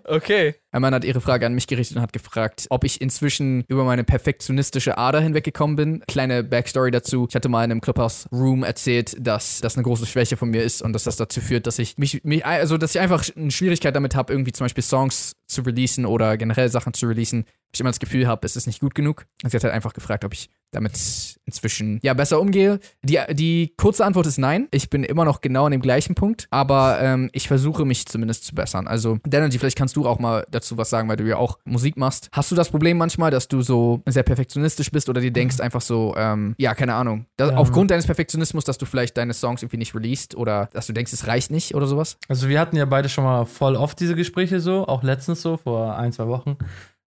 [0.08, 0.54] Okay.
[0.76, 3.84] Ein Mann hat ihre Frage an mich gerichtet und hat gefragt, ob ich inzwischen über
[3.84, 6.04] meine perfektionistische Ader hinweggekommen bin.
[6.06, 7.26] Kleine Backstory dazu.
[7.30, 10.62] Ich hatte mal in einem Clubhouse Room erzählt, dass das eine große Schwäche von mir
[10.62, 13.50] ist und dass das dazu führt, dass ich mich, mich also dass ich einfach eine
[13.50, 17.46] Schwierigkeit damit habe, irgendwie zum Beispiel Songs zu releasen oder generell Sachen zu releasen.
[17.72, 19.24] ich immer das Gefühl habe, es ist nicht gut genug.
[19.42, 22.80] Und sie hat halt einfach gefragt, ob ich damit inzwischen ja besser umgehe.
[23.02, 24.68] Die, die kurze Antwort ist nein.
[24.72, 28.44] Ich bin immer noch genau an dem gleichen Punkt, aber ähm, ich versuche mich zumindest
[28.44, 28.86] zu bessern.
[28.86, 31.96] Also, Energy, vielleicht kannst du auch mal dazu was sagen, weil du ja auch Musik
[31.96, 32.28] machst.
[32.32, 35.80] Hast du das Problem manchmal, dass du so sehr perfektionistisch bist oder dir denkst einfach
[35.80, 37.56] so, ähm, ja, keine Ahnung, dass, Ähm.
[37.58, 41.12] aufgrund deines Perfektionismus, dass du vielleicht deine Songs irgendwie nicht released oder dass du denkst,
[41.12, 42.18] es reicht nicht oder sowas?
[42.28, 45.56] Also wir hatten ja beide schon mal voll oft diese Gespräche so, auch letztens so,
[45.56, 46.56] vor ein, zwei Wochen.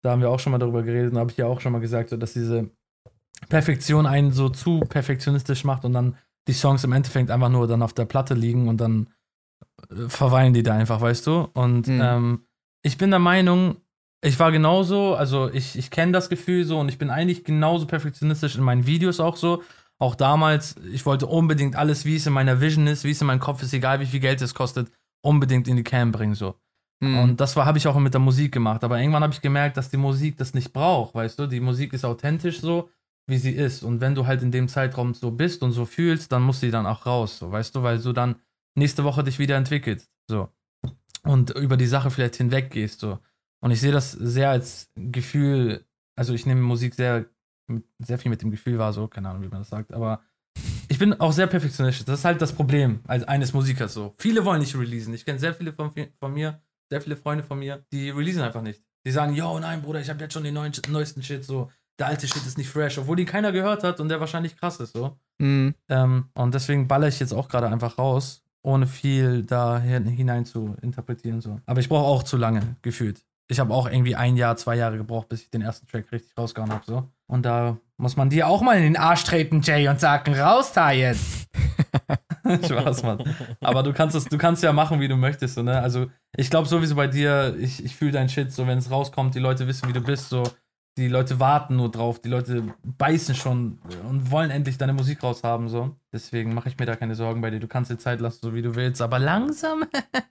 [0.04, 1.72] Da haben wir auch schon mal darüber geredet und da habe ich ja auch schon
[1.72, 2.70] mal gesagt, so, dass diese
[3.50, 6.16] Perfektion einen so zu perfektionistisch macht und dann
[6.48, 9.10] die Songs im Endeffekt einfach nur dann auf der Platte liegen und dann
[9.92, 11.48] äh, verweilen die da einfach, weißt du?
[11.54, 12.00] Und Mhm.
[12.02, 12.47] ähm,
[12.88, 13.78] ich bin der Meinung,
[14.24, 17.86] ich war genauso, also ich, ich kenne das Gefühl so und ich bin eigentlich genauso
[17.86, 19.62] perfektionistisch in meinen Videos auch so.
[20.00, 23.28] Auch damals, ich wollte unbedingt alles, wie es in meiner Vision ist, wie es in
[23.28, 26.56] meinem Kopf ist, egal wie viel Geld es kostet, unbedingt in die Cam bringen so.
[27.04, 27.18] Hm.
[27.20, 28.84] Und das habe ich auch mit der Musik gemacht.
[28.84, 31.48] Aber irgendwann habe ich gemerkt, dass die Musik das nicht braucht, weißt du?
[31.48, 32.90] Die Musik ist authentisch so,
[33.28, 33.84] wie sie ist.
[33.84, 36.72] Und wenn du halt in dem Zeitraum so bist und so fühlst, dann muss sie
[36.72, 37.84] dann auch raus, so, weißt du?
[37.84, 38.36] Weil du dann
[38.76, 40.50] nächste Woche dich wieder entwickelst, so.
[41.28, 43.20] Und über die Sache vielleicht hinweggehst, so.
[43.60, 45.86] Und ich sehe das sehr als Gefühl,
[46.16, 47.26] also ich nehme Musik sehr,
[48.00, 50.22] sehr viel mit dem Gefühl wahr, so, keine Ahnung, wie man das sagt, aber
[50.88, 52.06] ich bin auch sehr perfektionistisch.
[52.06, 54.16] Das ist halt das Problem als eines Musikers so.
[54.18, 55.14] Viele wollen nicht releasen.
[55.14, 58.62] Ich kenne sehr viele von, von mir, sehr viele Freunde von mir, die releasen einfach
[58.62, 58.82] nicht.
[59.06, 61.72] Die sagen, yo, nein, Bruder, ich habe jetzt schon den neuen, neuesten Shit, so.
[62.00, 64.80] Der alte Shit ist nicht fresh, obwohl die keiner gehört hat und der wahrscheinlich krass
[64.80, 65.18] ist, so.
[65.42, 65.74] Hm.
[65.90, 70.46] Ähm, und deswegen baller ich jetzt auch gerade einfach raus, ohne viel da hin- hinein
[70.46, 71.60] zu interpretieren, so.
[71.66, 73.24] Aber ich brauche auch zu lange, gefühlt.
[73.50, 76.38] Ich habe auch irgendwie ein Jahr, zwei Jahre gebraucht, bis ich den ersten Track richtig
[76.38, 77.08] rausgehauen habe, so.
[77.28, 80.74] Und da muss man dir auch mal in den Arsch treten, Jay, und sagen, raus
[80.74, 81.48] da jetzt.
[82.66, 83.24] Spaß, Mann.
[83.62, 85.80] Aber du kannst es, du kannst ja machen, wie du möchtest, so, ne?
[85.80, 89.34] Also, ich glaube sowieso bei dir, ich, ich fühle dein Shit, so, wenn es rauskommt,
[89.36, 90.44] die Leute wissen, wie du bist, so.
[90.98, 93.78] Die Leute warten nur drauf, die Leute beißen schon
[94.10, 95.96] und wollen endlich deine Musik raushaben, so.
[96.12, 97.60] Deswegen mache ich mir da keine Sorgen bei dir.
[97.60, 99.84] Du kannst dir Zeit lassen, so wie du willst, aber langsam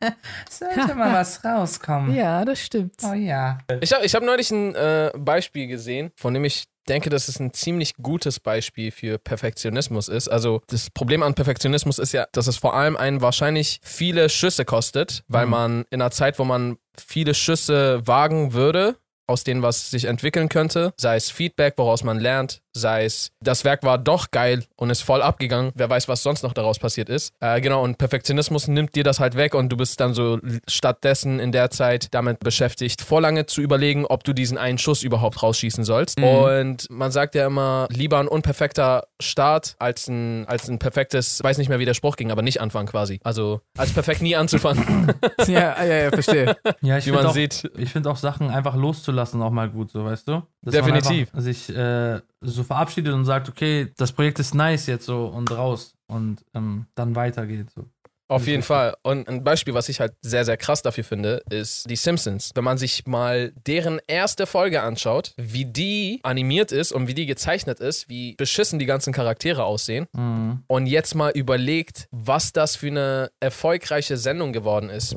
[0.51, 2.15] sollte mal was rauskommen.
[2.15, 2.95] Ja, das stimmt.
[3.05, 3.59] Oh ja.
[3.81, 7.41] Ich habe ich hab neulich ein äh, Beispiel gesehen, von dem ich denke, dass es
[7.41, 10.29] ein ziemlich gutes Beispiel für Perfektionismus ist.
[10.29, 14.65] Also das Problem an Perfektionismus ist ja, dass es vor allem einen wahrscheinlich viele Schüsse
[14.65, 15.51] kostet, weil Mhm.
[15.51, 20.49] man in einer Zeit, wo man viele Schüsse wagen würde, aus denen was sich entwickeln
[20.49, 24.91] könnte, sei es Feedback, woraus man lernt, sei es das Werk war doch geil und
[24.91, 27.33] ist voll abgegangen, wer weiß, was sonst noch daraus passiert ist.
[27.41, 31.39] Äh, genau, und Perfektionismus nimmt dir das halt weg und du bist dann so stattdessen
[31.39, 35.85] in der Zeit damit beschäftigt, vorlange zu überlegen, ob du diesen einen Schuss überhaupt rausschießen
[35.85, 36.19] sollst.
[36.19, 36.25] Mhm.
[36.25, 41.59] Und man sagt ja immer, lieber ein unperfekter Start als ein, als ein perfektes, weiß
[41.59, 43.21] nicht mehr, wie der Spruch ging, aber nicht anfangen quasi.
[43.23, 45.15] Also als perfekt nie anzufangen,
[45.47, 46.57] ja, ja, ja, verstehe.
[46.81, 47.71] Ja, ich wie finde man auch, sieht.
[47.77, 50.43] ich finde auch Sachen einfach loszulassen auch mal gut, so weißt du?
[50.62, 51.31] Dass Definitiv.
[51.35, 55.94] Sich äh, so verabschiedet und sagt, okay, das Projekt ist nice jetzt so und raus
[56.07, 57.70] und ähm, dann weitergeht.
[57.70, 57.87] So.
[58.29, 58.95] Auf jeden Fall.
[59.03, 62.51] Und ein Beispiel, was ich halt sehr, sehr krass dafür finde, ist die Simpsons.
[62.55, 67.27] Wenn man sich mal deren erste Folge anschaut, wie die animiert ist und wie die
[67.27, 70.62] gezeichnet ist, wie beschissen die ganzen Charaktere aussehen Mhm.
[70.67, 75.17] und jetzt mal überlegt, was das für eine erfolgreiche Sendung geworden ist,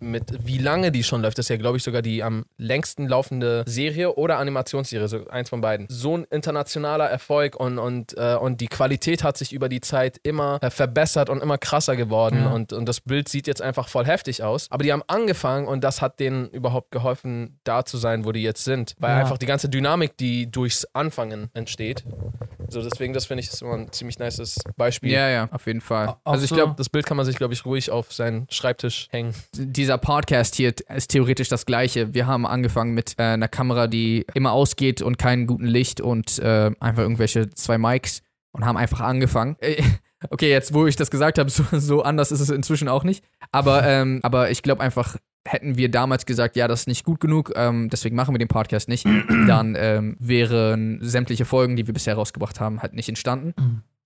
[0.00, 1.38] mit wie lange die schon läuft.
[1.38, 5.48] Das ist ja, glaube ich, sogar die am längsten laufende Serie oder Animationsserie, so eins
[5.48, 5.86] von beiden.
[5.88, 10.18] So ein internationaler Erfolg und, und, äh, und die Qualität hat sich über die Zeit
[10.22, 12.52] immer äh, verbessert und immer krasser geworden Ja.
[12.52, 14.70] und, und das Bild sieht jetzt einfach voll heftig aus.
[14.70, 18.42] Aber die haben angefangen und das hat denen überhaupt geholfen, da zu sein, wo die
[18.42, 18.94] jetzt sind.
[18.98, 19.18] Weil Ja.
[19.20, 22.04] einfach die ganze Dynamik, die durchs Anfangen entsteht.
[22.68, 25.12] So, deswegen, das finde ich ist immer ein ziemlich nices Beispiel.
[25.12, 26.08] Ja, ja, auf jeden Fall.
[26.24, 28.46] Auch Also ich so- glaube, Das Bild kann man sich, glaube ich, ruhig auf seinen
[28.50, 29.34] Schreibtisch hängen.
[29.54, 32.14] dieser Podcast hier ist theoretisch das gleiche.
[32.14, 36.38] Wir haben angefangen mit äh, einer Kamera, die immer ausgeht und keinen guten Licht und
[36.38, 39.56] äh, einfach irgendwelche zwei Mics und haben einfach angefangen.
[40.30, 43.24] Okay, jetzt wo ich das gesagt habe, so, so anders ist es inzwischen auch nicht.
[43.52, 47.20] Aber, ähm, aber ich glaube einfach, hätten wir damals gesagt, ja, das ist nicht gut
[47.20, 49.06] genug, ähm, deswegen machen wir den Podcast nicht,
[49.46, 53.54] dann ähm, wären sämtliche Folgen, die wir bisher rausgebracht haben, halt nicht entstanden.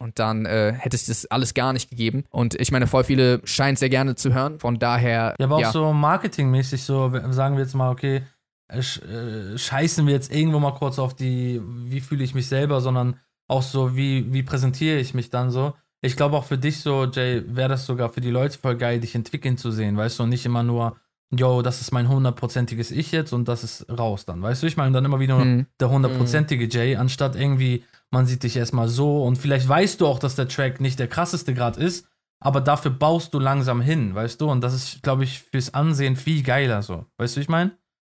[0.00, 2.24] Und dann äh, hätte es das alles gar nicht gegeben.
[2.30, 4.60] Und ich meine, voll viele scheinen es sehr gerne zu hören.
[4.60, 5.34] Von daher.
[5.40, 8.22] Ja, aber auch so marketingmäßig so, sagen wir jetzt mal, okay,
[8.68, 12.80] äh, äh, scheißen wir jetzt irgendwo mal kurz auf die, wie fühle ich mich selber,
[12.80, 15.74] sondern auch so, wie, wie präsentiere ich mich dann so.
[16.00, 19.00] Ich glaube auch für dich so, Jay, wäre das sogar für die Leute voll geil,
[19.00, 20.96] dich entwickeln zu sehen, weißt du, und nicht immer nur,
[21.30, 24.76] yo, das ist mein hundertprozentiges Ich jetzt und das ist raus dann, weißt du, ich
[24.76, 25.66] meine, dann immer wieder nur Mhm.
[25.80, 30.18] der hundertprozentige Jay, anstatt irgendwie, man sieht dich erstmal so und vielleicht weißt du auch,
[30.18, 32.06] dass der Track nicht der krasseste gerade ist,
[32.40, 34.48] aber dafür baust du langsam hin, weißt du?
[34.48, 37.04] Und das ist, glaube ich, fürs Ansehen viel geiler so.
[37.16, 37.72] Weißt du, wie ich meine?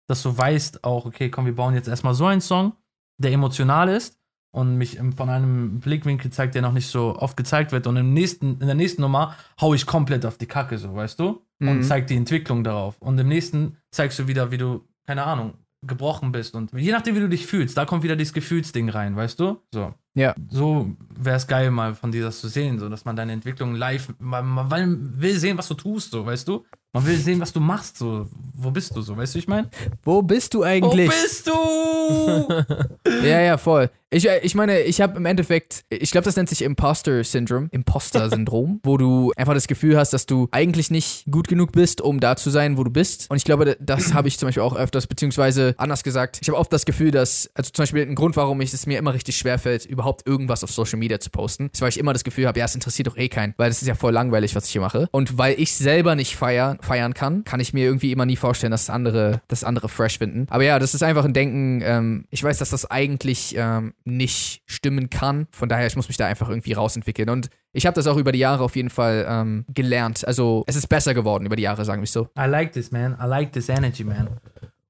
[0.08, 2.74] dass du weißt auch, okay, komm, wir bauen jetzt erstmal so einen Song,
[3.18, 4.20] der emotional ist
[4.54, 7.88] und mich von einem Blickwinkel zeigt, der noch nicht so oft gezeigt wird.
[7.88, 11.20] Und im nächsten, in der nächsten Nummer hau ich komplett auf die Kacke, so, weißt
[11.20, 11.42] du?
[11.60, 11.84] Und Mhm.
[11.84, 12.96] zeig die Entwicklung darauf.
[13.00, 16.56] Und im nächsten zeigst du wieder, wie du, keine Ahnung, gebrochen bist.
[16.56, 19.58] Und je nachdem, wie du dich fühlst, da kommt wieder dieses Gefühlsding rein, weißt du?
[19.74, 19.94] So.
[20.16, 20.36] Ja.
[20.50, 23.74] So wäre es geil, mal von dir das zu sehen, so dass man deine Entwicklung
[23.76, 26.64] live, man, man will sehen, was du tust, so, weißt du?
[26.94, 28.30] Man will sehen, was du machst, so.
[28.54, 29.68] Wo bist du, so, weißt du, ich meine?
[30.04, 31.10] Wo bist du eigentlich?
[31.10, 31.52] bist du?
[33.24, 33.90] Ja, ja, voll.
[34.14, 37.68] Ich, äh, ich meine, ich habe im Endeffekt, ich glaube, das nennt sich Imposter Syndrome,
[37.72, 42.20] Imposter-Syndrom, wo du einfach das Gefühl hast, dass du eigentlich nicht gut genug bist, um
[42.20, 43.30] da zu sein, wo du bist.
[43.32, 46.60] Und ich glaube, das habe ich zum Beispiel auch öfters, beziehungsweise anders gesagt, ich habe
[46.60, 49.36] oft das Gefühl, dass, also zum Beispiel ein Grund, warum ich es mir immer richtig
[49.36, 52.60] schwerfällt, überhaupt irgendwas auf Social Media zu posten, ist, weil ich immer das Gefühl habe,
[52.60, 54.82] ja, es interessiert doch eh keinen, weil das ist ja voll langweilig, was ich hier
[54.82, 55.08] mache.
[55.12, 58.72] Und weil ich selber nicht feiern, feiern kann, kann ich mir irgendwie immer nie vorstellen,
[58.72, 60.46] dass andere, dass andere fresh finden.
[60.52, 64.62] Aber ja, das ist einfach ein Denken, ähm, ich weiß, dass das eigentlich ähm, nicht
[64.66, 65.48] stimmen kann.
[65.52, 67.30] Von daher, ich muss mich da einfach irgendwie rausentwickeln.
[67.30, 70.26] Und ich habe das auch über die Jahre auf jeden Fall ähm, gelernt.
[70.28, 72.28] Also es ist besser geworden über die Jahre, sagen wir so.
[72.38, 73.18] I like this, man.
[73.22, 74.30] I like this energy, man.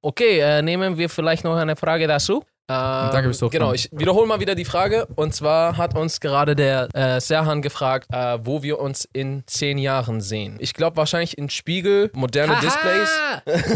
[0.01, 2.43] Okay, äh, nehmen wir vielleicht noch eine Frage dazu.
[2.69, 3.51] Ähm, Danke fürs Durchkommen.
[3.51, 5.05] Genau, ich wiederhole mal wieder die Frage.
[5.15, 9.77] Und zwar hat uns gerade der äh, Serhan gefragt, äh, wo wir uns in zehn
[9.77, 10.57] Jahren sehen.
[10.59, 13.09] Ich glaube wahrscheinlich in Spiegel, moderne Displays.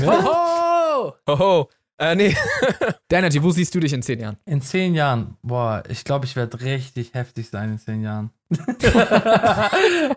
[0.05, 1.13] Hoho!
[1.27, 1.69] Hoho.
[1.99, 2.35] Äh, nee.
[3.09, 4.37] Danergy, wo siehst du dich in zehn Jahren?
[4.45, 8.29] In zehn Jahren, boah, ich glaube, ich werde richtig heftig sein in zehn Jahren.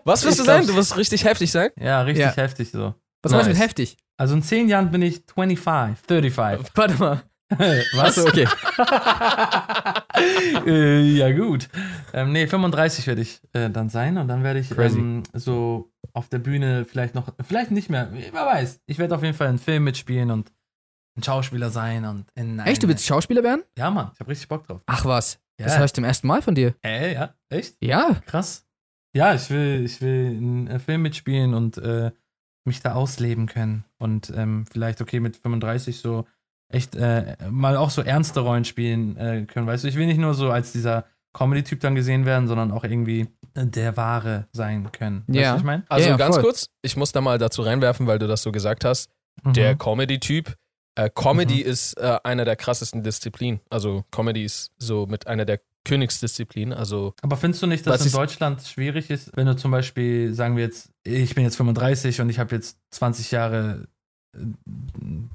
[0.05, 0.65] Was wirst du sein?
[0.67, 1.69] Du wirst richtig heftig sein?
[1.79, 2.35] Ja, richtig Ja.
[2.35, 2.93] heftig so.
[3.23, 3.65] Was meinst du mit Nice.
[3.67, 3.97] heftig?
[4.17, 6.67] Also in zehn Jahren bin ich 25, 35.
[6.75, 7.21] Warte mal.
[7.93, 8.17] Was?
[8.17, 8.47] Achso, okay.
[10.65, 11.67] äh, ja, gut.
[12.13, 16.29] Ähm, nee, 35 werde ich äh, dann sein und dann werde ich ähm, so auf
[16.29, 18.79] der Bühne vielleicht noch, vielleicht nicht mehr, wer weiß.
[18.85, 20.51] Ich werde auf jeden Fall einen Film mitspielen und
[21.21, 23.63] ein Schauspieler sein und in Echt, du willst Schauspieler werden?
[23.77, 24.81] Ja, Mann, ich habe richtig Bock drauf.
[24.87, 25.39] Ach was.
[25.59, 25.67] Ja.
[25.67, 26.73] Das höre ich zum ersten Mal von dir.
[26.83, 27.75] Äh, ja, echt?
[27.81, 28.15] Ja.
[28.25, 28.65] Krass.
[29.15, 32.11] Ja, ich will, ich will einen äh, Film mitspielen und äh,
[32.65, 33.83] mich da ausleben können.
[33.99, 36.25] Und ähm, vielleicht, okay, mit 35 so
[36.71, 39.67] echt äh, mal auch so ernste Rollen spielen äh, können.
[39.67, 42.83] Weißt du, ich will nicht nur so als dieser Comedy-Typ dann gesehen werden, sondern auch
[42.83, 45.23] irgendwie der Wahre sein können.
[45.27, 45.49] Weißt Ja.
[45.49, 45.83] du, was ich meine?
[45.89, 46.43] Also Ja, ganz voll.
[46.45, 49.09] kurz, ich muss da mal dazu reinwerfen, weil du das so gesagt hast.
[49.45, 50.55] Der Comedy-Typ.
[50.95, 53.61] Äh, Comedy ist äh, einer der krassesten Disziplinen.
[53.69, 56.73] Also Comedy ist so mit einer der Königsdisziplinen.
[56.73, 60.33] Also Aber findest du nicht, dass Was in Deutschland schwierig ist, wenn du zum Beispiel,
[60.33, 63.87] sagen wir jetzt, ich bin jetzt 35 und ich habe jetzt 20 Jahre
[64.35, 64.39] äh,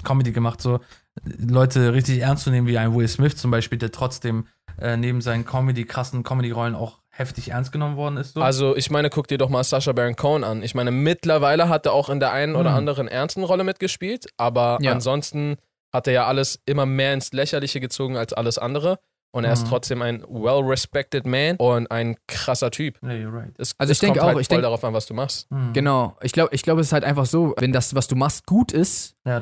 [0.04, 0.80] Comedy gemacht, so
[1.24, 4.46] Leute richtig ernst zu nehmen, wie ein Will Smith zum Beispiel, der trotzdem
[4.78, 8.34] äh, neben seinen Comedy, krassen Comedy-Rollen auch heftig ernst genommen worden ist.
[8.34, 8.40] So.
[8.42, 10.62] Also, ich meine, guck dir doch mal Sacha Baron Cohen an.
[10.62, 12.76] Ich meine, mittlerweile hat er auch in der einen oder Hm.
[12.76, 14.92] anderen ernsten Rolle mitgespielt, aber Ja.
[14.92, 15.56] ansonsten
[15.92, 18.98] hat er ja alles immer mehr ins Lächerliche gezogen als alles andere.
[19.32, 19.68] Und er ist Mhm.
[19.70, 22.98] trotzdem ein well-respected man und ein krasser Typ.
[23.02, 23.52] yeah, you're right.
[23.58, 25.12] Es, Also es ich denke kommt auch, halt ich voll denk- darauf an, was du
[25.14, 25.46] machst.
[25.50, 25.72] Hm.
[25.74, 26.16] Genau.
[26.22, 28.72] Ich glaube, ich glaube, es ist halt einfach so, wenn das, was du machst, gut
[28.72, 29.38] ist, Ja,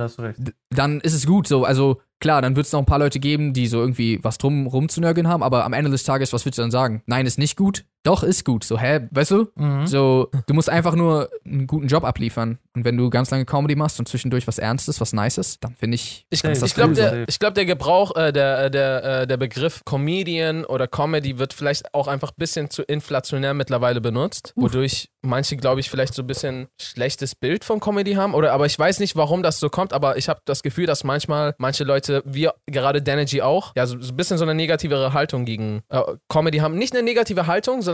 [0.70, 1.46] dann ist es gut.
[1.46, 4.38] So, also klar, dann wird es noch ein paar Leute geben, die so irgendwie was
[4.38, 7.02] drum rumzunörgeln haben, aber am Ende des Tages, was willst du dann sagen?
[7.04, 7.84] Nein, ist nicht gut.
[8.04, 8.64] Doch, ist gut.
[8.64, 9.48] So, hä, weißt du?
[9.56, 9.86] Mhm.
[9.86, 12.58] So, du musst einfach nur einen guten Job abliefern.
[12.76, 15.94] Und wenn du ganz lange Comedy machst und zwischendurch was Ernstes, was Nices, dann finde
[15.94, 19.36] ich, Ich, ich Das glaube, der, ich glaub, der Gebrauch, äh, der, der, äh, der
[19.36, 25.08] Begriff Comedian oder Comedy wird vielleicht auch einfach ein bisschen zu inflationär mittlerweile benutzt, wodurch
[25.22, 28.34] manche, glaube ich, vielleicht so ein bisschen schlechtes Bild von Comedy haben.
[28.34, 31.04] Oder, aber ich weiß nicht, warum das so kommt, aber ich habe das Gefühl, dass
[31.04, 35.12] manchmal manche Leute, wie gerade Danergy auch, ja, so, so ein bisschen so eine negativere
[35.12, 36.76] Haltung gegen äh, Comedy haben.
[36.76, 37.93] Nicht eine negative Haltung, sondern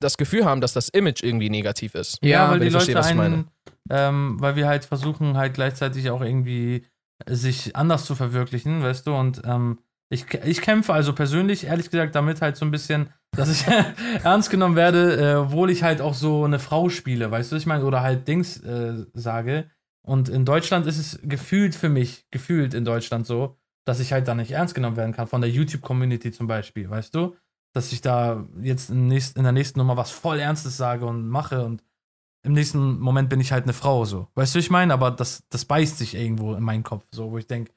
[0.00, 2.18] das Gefühl haben, dass das Image irgendwie negativ ist.
[2.22, 3.34] Ja, weil wenn die ich verstehe, Leute was ich meine.
[3.34, 3.48] einen,
[3.90, 6.84] ähm, weil wir halt versuchen, halt gleichzeitig auch irgendwie
[7.26, 9.78] sich anders zu verwirklichen, weißt du, und ähm,
[10.10, 13.64] ich, ich kämpfe also persönlich, ehrlich gesagt, damit halt so ein bisschen, dass ich
[14.22, 17.66] ernst genommen werde, äh, obwohl ich halt auch so eine Frau spiele, weißt du, ich
[17.66, 19.70] meine, oder halt Dings äh, sage.
[20.06, 24.28] Und in Deutschland ist es gefühlt für mich, gefühlt in Deutschland so, dass ich halt
[24.28, 27.36] da nicht ernst genommen werden kann, von der YouTube-Community zum Beispiel, weißt du?
[27.74, 31.28] Dass ich da jetzt in, nächst, in der nächsten Nummer was voll Ernstes sage und
[31.28, 31.82] mache und
[32.44, 34.28] im nächsten Moment bin ich halt eine Frau so.
[34.34, 34.92] Weißt du, ich meine?
[34.92, 37.72] Aber das, das beißt sich irgendwo in meinen Kopf, so, wo ich denke,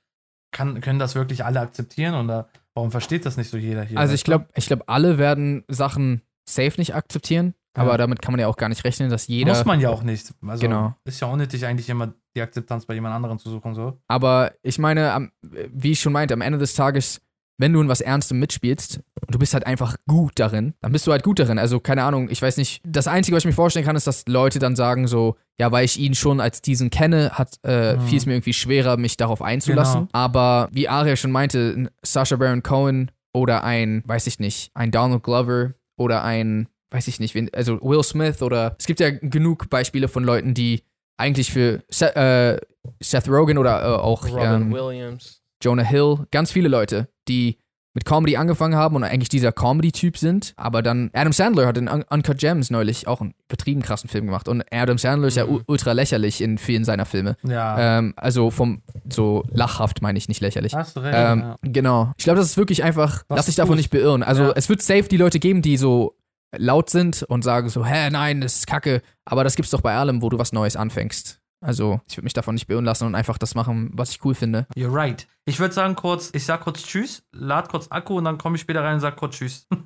[0.52, 3.98] kann, können das wirklich alle akzeptieren oder warum versteht das nicht so jeder hier?
[3.98, 7.54] also ich glaube, ich glaube, alle werden Sachen safe nicht akzeptieren.
[7.76, 7.84] Ja.
[7.84, 9.54] Aber damit kann man ja auch gar nicht rechnen, dass jeder.
[9.54, 10.34] Muss man ja auch nicht.
[10.48, 10.96] Also Genau.
[11.06, 14.00] ist ja unnötig, eigentlich immer die Akzeptanz bei jemand anderem zu suchen, so.
[14.08, 17.22] Aber ich meine, am, wie ich schon meinte, am Ende des Tages
[17.58, 21.08] wenn du in was Ernstem mitspielst und du bist halt einfach gut darin, dann bist
[21.08, 21.58] du halt gut darin.
[21.58, 22.82] Also keine Ahnung, ich weiß nicht.
[22.86, 25.86] Das Einzige, was ich mir vorstellen kann, ist, dass Leute dann sagen so, ja, weil
[25.86, 28.02] ich ihn schon als diesen kenne, hat äh, Mhm.
[28.02, 30.02] fiel es mir irgendwie schwerer, mich darauf einzulassen.
[30.02, 30.10] Genau.
[30.14, 34.92] Aber wie Aria schon meinte, ein Sacha Baron Cohen oder ein, weiß ich nicht, ein
[34.92, 39.10] Donald Glover oder ein, weiß ich nicht, wen, also Will Smith oder es gibt ja
[39.10, 40.84] genug Beispiele von Leuten, die
[41.18, 42.60] eigentlich für Seth, äh,
[43.02, 45.42] Seth Rogen oder äh, auch Robin ähm, Williams.
[45.62, 47.58] Jonah Hill, ganz viele Leute, die
[47.94, 51.90] mit Comedy angefangen haben und eigentlich dieser Comedy-Typ sind, aber dann Adam Sandler hat in
[51.90, 55.48] Un Uncut Gems neulich auch einen übertrieben krassen Film gemacht und Adam Sandler ist ja
[55.48, 55.64] Mhm.
[55.66, 57.38] ultra lächerlich in vielen seiner Filme.
[57.42, 57.98] Ja.
[57.98, 60.76] Ähm, also vom so lachhaft meine ich nicht lächerlich.
[60.76, 61.16] Hast du recht.
[61.18, 61.56] Ähm, ja.
[61.64, 62.14] Genau.
[62.20, 64.22] Ich glaube, das ist wirklich einfach, Was lass dich davon nicht beirren.
[64.22, 64.54] Also Ja.
[64.56, 66.16] es wird safe die Leute geben, die so
[66.56, 69.02] laut sind und sagen so, hä, nein, das ist kacke.
[69.26, 71.40] Aber das gibt's doch bei allem, wo du was Neues anfängst.
[71.60, 74.36] Also ich würde mich davon nicht beirren lassen und einfach das machen, was ich cool
[74.36, 74.68] finde.
[74.76, 75.28] You're right.
[75.46, 78.62] Ich würde sagen kurz, ich sag kurz Tschüss, lad kurz Akku und dann komme ich
[78.62, 79.66] später rein und sag kurz Tschüss.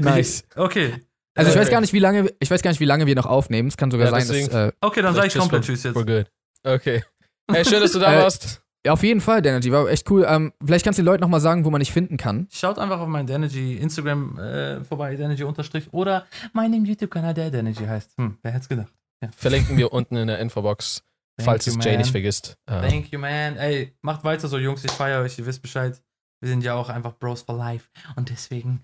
[0.00, 0.44] Nice.
[0.56, 0.94] Okay.
[1.36, 3.26] Also ich weiß gar nicht, wie lange, ich weiß gar nicht, wie lange wir noch
[3.26, 3.68] aufnehmen.
[3.68, 4.68] Es kann sogar Ja, sein, deswegen- dass.
[4.68, 5.96] Äh, Okay, dann sag ich komplett Tschüss jetzt.
[5.96, 6.26] We're good.
[6.64, 7.02] Okay.
[7.50, 8.62] Hey, schön, dass du da Äh, warst.
[8.84, 10.26] Ja, auf jeden Fall, Danergy, war echt cool.
[10.28, 12.48] Ähm, vielleicht kannst du den Leuten nochmal sagen, wo man dich finden kann.
[12.50, 17.84] Schaut einfach auf meinen Danergy Instagram äh, vorbei, Danergy unterstrich oder meinem YouTube-Kanal, der Danergy
[17.86, 18.16] heißt.
[18.18, 18.92] Hm, wer hätte es gedacht?
[19.36, 21.02] Verlinken wir unten in der Infobox,
[21.36, 22.58] Thank falls you, es Jay nicht vergisst.
[22.66, 23.56] Äh, Thank you, man.
[23.56, 24.84] Ey, macht weiter so, Jungs.
[24.84, 25.38] Ich feiere euch.
[25.38, 26.00] Ihr wisst Bescheid.
[26.40, 27.88] Wir sind ja auch einfach Bros for Life.
[28.16, 28.82] Und deswegen.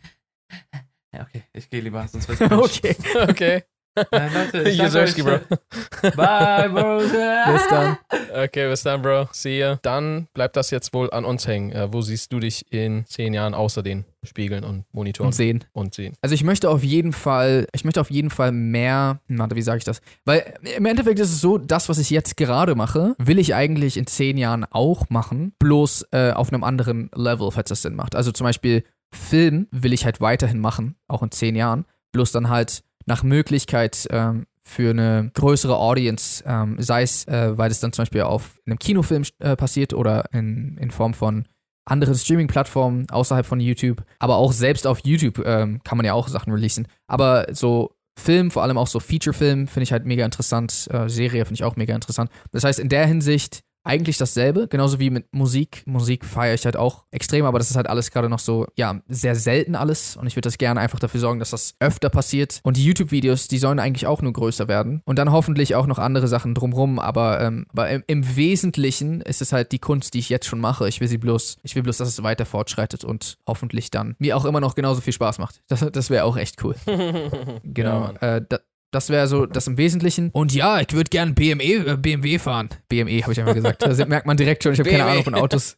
[1.12, 2.62] Ja, okay, ich gehe lieber, sonst wird's cringe.
[2.62, 2.96] okay.
[3.28, 3.64] okay.
[4.12, 5.32] Äh, Leute, ich Bro.
[5.34, 6.14] euch.
[6.16, 7.02] Bye, Bros.
[7.52, 7.98] Bis dann.
[8.44, 9.28] Okay, bis dann, Bro.
[9.32, 9.78] See ya.
[9.82, 11.72] Dann bleibt das jetzt wohl an uns hängen.
[11.72, 15.64] Äh, wo siehst du dich in zehn Jahren außer den Spiegeln und Monitoren Und sehen.
[15.72, 16.14] und sehen?
[16.20, 19.78] Also ich möchte auf jeden Fall, ich möchte auf jeden Fall mehr, warte, wie sage
[19.78, 20.00] ich das?
[20.24, 23.96] Weil im Endeffekt ist es so, das, was ich jetzt gerade mache, will ich eigentlich
[23.96, 28.14] in zehn Jahren auch machen, bloß äh, auf einem anderen Level, falls das Sinn macht.
[28.14, 32.48] Also zum Beispiel Film will ich halt weiterhin machen, auch in zehn Jahren, bloß dann
[32.48, 37.92] halt nach Möglichkeit ähm, für eine größere Audience, ähm, sei es, äh, weil es dann
[37.92, 41.44] zum Beispiel auf einem Kinofilm äh, passiert oder in, in Form von
[41.84, 46.28] anderen Streaming-Plattformen außerhalb von YouTube, aber auch selbst auf YouTube ähm, kann man ja auch
[46.28, 46.86] Sachen releasen.
[47.08, 50.88] Aber so Film, vor allem auch so Feature-Film, finde ich halt mega interessant.
[50.90, 52.30] Äh, Serie finde ich auch mega interessant.
[52.52, 55.82] Das heißt, in der Hinsicht eigentlich dasselbe, genauso wie mit Musik.
[55.86, 59.00] Musik feiere ich halt auch extrem, aber das ist halt alles gerade noch so, ja,
[59.08, 60.16] sehr selten alles.
[60.16, 62.60] Und ich würde das gerne einfach dafür sorgen, dass das öfter passiert.
[62.62, 65.00] Und die YouTube-Videos, die sollen eigentlich auch nur größer werden.
[65.04, 66.98] Und dann hoffentlich auch noch andere Sachen drumrum.
[66.98, 70.60] Aber, ähm, aber im, im Wesentlichen ist es halt die Kunst, die ich jetzt schon
[70.60, 70.88] mache.
[70.88, 74.36] Ich will sie bloß, ich will bloß, dass es weiter fortschreitet und hoffentlich dann mir
[74.36, 75.62] auch immer noch genauso viel Spaß macht.
[75.68, 76.74] Das, das wäre auch echt cool.
[77.64, 78.00] Genau.
[78.00, 78.16] Mann.
[78.16, 78.58] äh, da,
[78.90, 80.30] das wäre so das im Wesentlichen.
[80.30, 82.68] Und ja, ich würde gern BMW, äh, BMW fahren.
[82.88, 83.82] BMW habe ich einfach gesagt.
[83.82, 85.12] Da merkt man direkt schon, ich habe keine BMW.
[85.12, 85.76] Ahnung von Autos.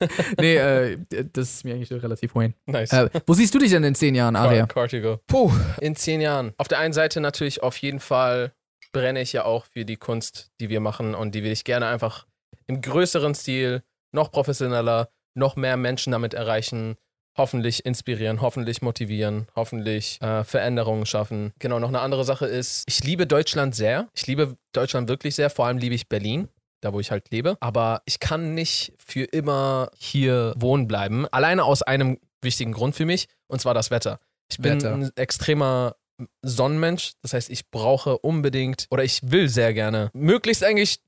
[0.40, 0.98] nee, äh,
[1.32, 2.54] das ist mir eigentlich relativ Wayne.
[2.66, 2.92] nice.
[2.92, 4.66] Äh, wo siehst du dich denn in zehn Jahren, Aria?
[4.66, 5.20] Car, car to go.
[5.26, 6.52] Puh, in zehn Jahren.
[6.58, 8.52] Auf der einen Seite natürlich auf jeden Fall
[8.92, 11.86] brenne ich ja auch für die Kunst, die wir machen und die will ich gerne
[11.86, 12.26] einfach
[12.66, 16.96] im größeren Stil, noch professioneller, noch mehr Menschen damit erreichen,
[17.40, 21.54] hoffentlich inspirieren, hoffentlich motivieren, hoffentlich äh, Veränderungen schaffen.
[21.58, 24.08] Genau, noch eine andere Sache ist, ich liebe Deutschland sehr.
[24.14, 26.48] Ich liebe Deutschland wirklich sehr, vor allem liebe ich Berlin.
[26.82, 27.58] Da, wo ich halt lebe.
[27.60, 31.26] Aber ich kann nicht für immer hier wohnen bleiben.
[31.30, 34.18] Alleine aus einem wichtigen Grund für mich, und zwar das Wetter.
[34.50, 34.94] Ich bin Wetter.
[34.94, 35.96] ein extremer
[36.42, 37.12] Sonnenmensch.
[37.22, 41.00] Das heißt, ich brauche unbedingt oder ich will sehr gerne, möglichst eigentlich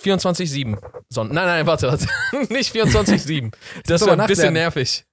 [0.00, 1.32] 24-7 Sonnen.
[1.34, 2.06] Nein, nein, warte, warte.
[2.52, 3.52] Nicht 24-7.
[3.86, 5.04] Das aber wäre ein bisschen nervig.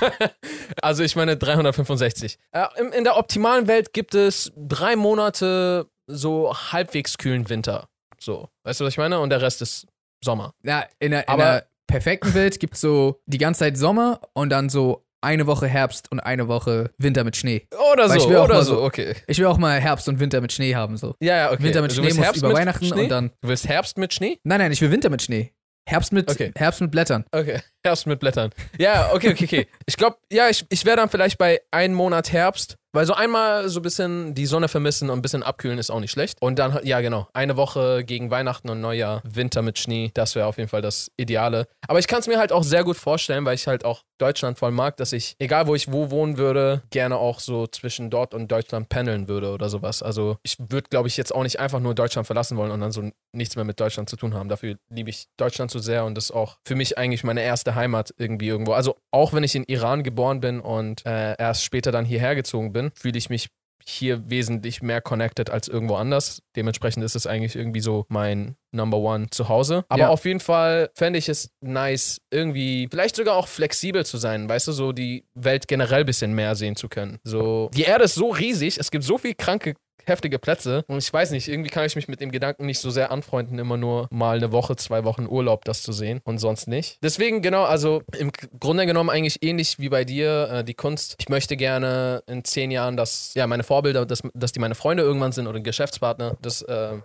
[0.82, 2.38] also ich meine 365.
[2.52, 7.88] Äh, in, in der optimalen Welt gibt es drei Monate so halbwegs kühlen Winter.
[8.20, 9.18] So, weißt du, was ich meine?
[9.20, 9.86] Und der Rest ist
[10.24, 10.52] Sommer.
[10.62, 14.20] Ja, in der, in Aber- der perfekten Welt gibt es so die ganze Zeit Sommer
[14.32, 17.66] und dann so eine Woche Herbst und eine Woche Winter mit Schnee.
[17.92, 19.14] Oder Weil so, ich will auch oder mal so, okay.
[19.28, 21.14] Ich will auch mal Herbst und Winter mit Schnee haben, so.
[21.20, 21.62] Ja, ja, okay.
[21.62, 23.02] Winter mit Schnee muss Herbst über mit Weihnachten Schnee?
[23.04, 23.30] und dann.
[23.40, 24.38] Du willst Herbst mit Schnee?
[24.42, 25.52] Nein, nein, ich will Winter mit Schnee.
[25.88, 26.52] Herbst mit, Okay.
[26.56, 27.24] Herbst mit Blättern.
[27.30, 28.50] Okay, Herbst mit Blättern.
[28.78, 29.68] Ja, okay, okay, okay.
[29.86, 33.68] Ich glaube, ja, ich, ich wäre dann vielleicht bei einem Monat Herbst, weil so einmal
[33.68, 36.40] so ein bisschen die Sonne vermissen und ein bisschen abkühlen ist auch nicht schlecht.
[36.40, 40.46] Und dann, ja, genau, eine Woche gegen Weihnachten und Neujahr, Winter mit Schnee, das wäre
[40.46, 41.66] auf jeden Fall das Ideale.
[41.88, 44.58] Aber ich kann es mir halt auch sehr gut vorstellen, weil ich halt auch Deutschland
[44.58, 48.34] voll mag, dass ich, egal wo ich wo wohnen würde, gerne auch so zwischen dort
[48.34, 50.02] und Deutschland pendeln würde oder sowas.
[50.02, 52.92] Also ich würde, glaube ich, jetzt auch nicht einfach nur Deutschland verlassen wollen und dann
[52.92, 54.48] so nichts mehr mit Deutschland zu tun haben.
[54.48, 57.71] Dafür liebe ich Deutschland so sehr und das ist auch für mich eigentlich meine erste
[57.74, 58.72] Heimat irgendwie irgendwo.
[58.72, 62.72] Also auch wenn ich in Iran geboren bin und äh, erst später dann hierher gezogen
[62.72, 63.48] bin, fühle ich mich
[63.84, 66.40] hier wesentlich mehr connected als irgendwo anders.
[66.54, 69.84] Dementsprechend ist es eigentlich irgendwie so mein Number One zu Hause.
[69.88, 70.08] Aber Ja.
[70.08, 74.68] auf jeden Fall fände ich es nice, irgendwie vielleicht sogar auch flexibel zu sein, weißt
[74.68, 77.18] du, so die Welt generell ein bisschen mehr sehen zu können.
[77.24, 79.74] So, die Erde ist so riesig, es gibt so viel kranke
[80.04, 82.90] heftige Plätze und ich weiß nicht, irgendwie kann ich mich mit dem Gedanken nicht so
[82.90, 86.68] sehr anfreunden, immer nur mal eine Woche, zwei Wochen Urlaub das zu sehen und sonst
[86.68, 86.98] nicht.
[87.02, 91.16] Deswegen genau, also im Grunde genommen eigentlich ähnlich wie bei dir, äh, die Kunst.
[91.18, 95.02] Ich möchte gerne in zehn Jahren, dass ja meine Vorbilder, dass, dass die meine Freunde
[95.02, 96.98] irgendwann sind oder Geschäftspartner, das, äh,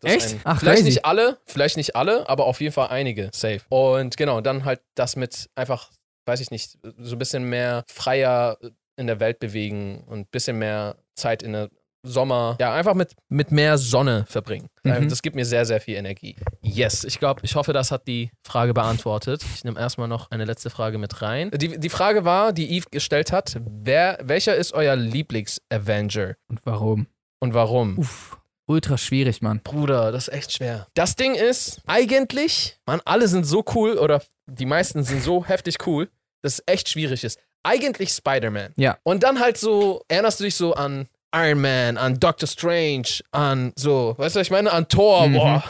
[0.00, 0.30] das Echt?
[0.30, 0.90] Ein, Ach, vielleicht crazy.
[0.90, 3.60] nicht alle, vielleicht nicht alle, aber auf jeden Fall einige, safe.
[3.68, 5.90] Und genau, dann halt das mit einfach,
[6.26, 8.58] weiß ich nicht, so ein bisschen mehr freier
[8.96, 11.70] in der Welt bewegen und ein bisschen mehr Zeit in der
[12.06, 14.68] Sommer, ja, einfach mit, mit mehr Sonne verbringen.
[14.84, 15.08] Mhm.
[15.08, 16.36] Das gibt mir sehr, sehr viel Energie.
[16.62, 19.44] Yes, ich glaube, ich hoffe, das hat die Frage beantwortet.
[19.54, 21.50] Ich nehme erstmal noch eine letzte Frage mit rein.
[21.52, 27.06] Die, die Frage war, die Eve gestellt hat, wer, welcher ist euer Lieblings-Avenger Und warum?
[27.38, 27.98] und warum?
[27.98, 29.60] Uff, ultra schwierig, Mann.
[29.62, 30.86] Bruder, das ist echt schwer.
[30.94, 35.76] Das Ding ist, eigentlich, man, alle sind so cool oder die meisten sind so heftig
[35.86, 36.08] cool,
[36.42, 37.38] dass es echt schwierig ist.
[37.62, 38.72] Eigentlich Spider-Man.
[38.76, 38.96] Ja.
[39.02, 43.72] Und dann halt so, erinnerst du dich so an Iron Man, an Doctor Strange, an
[43.76, 45.34] so, weißt du, was ich meine, an Thor, Mhm.
[45.34, 45.62] boah.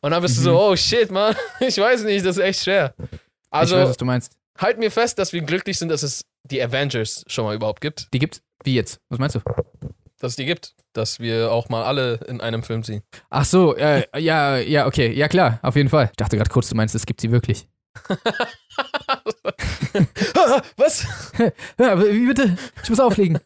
[0.00, 2.94] Und dann bist du so, oh shit, Mann, ich weiß nicht, das ist echt schwer.
[2.98, 3.08] ich
[3.50, 4.32] Also, weiß, was du meinst.
[4.58, 8.08] halt mir fest, dass wir glücklich sind, dass es die Avengers schon mal überhaupt gibt.
[8.12, 8.40] Die gibt's.
[8.64, 8.98] Wie jetzt?
[9.10, 9.40] Was meinst du?
[10.18, 10.74] Dass es die gibt.
[10.92, 13.02] Dass wir auch mal alle in einem Film sehen.
[13.30, 15.12] Ach so, äh, ja, ja, okay.
[15.12, 16.06] Ja, klar, auf jeden Fall.
[16.10, 17.68] Ich dachte gerade kurz, du meinst, es gibt sie wirklich.
[20.76, 21.06] Was?
[21.78, 22.56] Wie bitte?
[22.82, 23.38] Ich muss auflegen.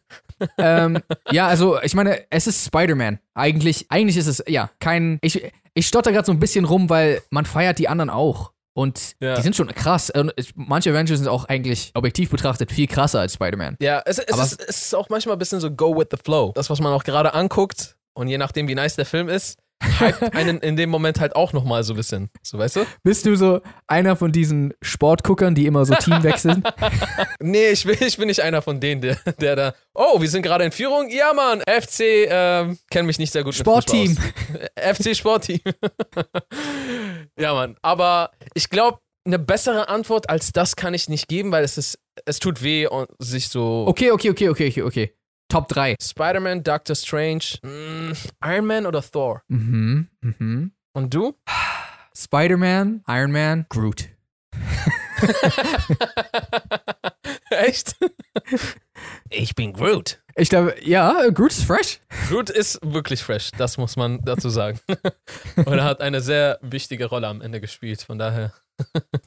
[0.58, 0.98] Ähm,
[1.30, 3.18] ja, also ich meine, es ist Spider-Man.
[3.34, 5.18] Eigentlich, eigentlich ist es, ja, kein.
[5.22, 5.42] Ich,
[5.74, 8.52] ich stotter gerade so ein bisschen rum, weil man feiert die anderen auch.
[8.72, 9.34] Und Ja.
[9.34, 10.12] die sind schon krass.
[10.54, 13.76] Manche Avengers sind auch eigentlich objektiv betrachtet viel krasser als Spider-Man.
[13.80, 16.52] Ja, es, es, ist, es ist auch manchmal ein bisschen so go with the flow.
[16.54, 20.34] Das, was man auch gerade anguckt und je nachdem, wie nice der Film ist, hypt
[20.34, 22.30] einen in dem Moment halt auch nochmal so ein bisschen.
[22.42, 22.86] So, weißt du?
[23.02, 26.62] Bist du so einer von diesen Sportguckern, die immer so Team wechseln?
[27.40, 30.42] Nee, ich bin, ich bin nicht einer von denen, der, der da, oh, wir sind
[30.42, 31.10] gerade in Führung.
[31.10, 34.16] Ja, Mann, FC, ähm, kenn mich nicht sehr gut Sportteam.
[34.76, 35.60] FC Sportteam.
[37.38, 41.64] ja, Mann, aber ich glaube, eine bessere Antwort als das kann ich nicht geben, weil
[41.64, 45.14] es ist, es tut weh und sich so Okay, okay, okay, okay, okay, okay.
[45.50, 45.96] Top 3.
[46.00, 48.12] Spider-Man, Doctor Strange, mm,
[48.44, 49.42] Iron Man oder Thor?
[49.48, 50.70] Mhm, mhm.
[50.92, 51.34] Und du?
[52.16, 54.10] Spider-Man, Iron Man, Groot.
[57.50, 57.96] Echt?
[59.28, 60.22] Ich bin Groot.
[60.36, 61.98] Ich glaube, ja, Groot ist fresh.
[62.28, 64.78] Groot ist wirklich fresh, das muss man dazu sagen.
[65.56, 68.52] Und er hat eine sehr wichtige Rolle am Ende gespielt, von daher.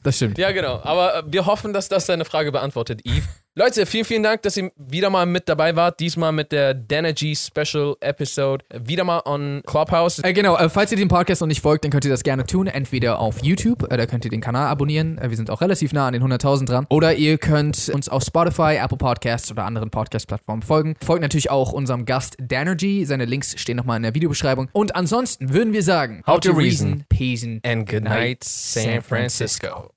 [0.02, 0.38] Das stimmt.
[0.38, 0.80] Ja, genau.
[0.82, 3.28] Aber äh, wir hoffen, dass das deine Frage beantwortet, Eve.
[3.56, 6.00] Leute, vielen, vielen Dank, dass ihr wieder mal mit dabei wart.
[6.00, 8.64] Diesmal mit der Danergy Special Episode.
[8.76, 10.18] Wieder mal on Clubhouse.
[10.18, 12.46] Äh, genau, äh, falls ihr dem Podcast noch nicht folgt, dann könnt ihr das gerne
[12.46, 12.66] tun.
[12.66, 15.18] Entweder auf YouTube, äh, da könnt ihr den Kanal abonnieren.
[15.18, 16.86] Äh, wir sind auch relativ nah an den 100.000 dran.
[16.90, 20.96] Oder ihr könnt uns auf Spotify, Apple Podcasts oder anderen Podcast-Plattformen folgen.
[21.04, 23.04] Folgt natürlich auch unserem Gast Danergy.
[23.04, 24.68] Seine Links stehen nochmal in der Videobeschreibung.
[24.72, 27.04] Und ansonsten würden wir sagen, How to reason.
[27.08, 29.92] Peace and And good night, San Francisco.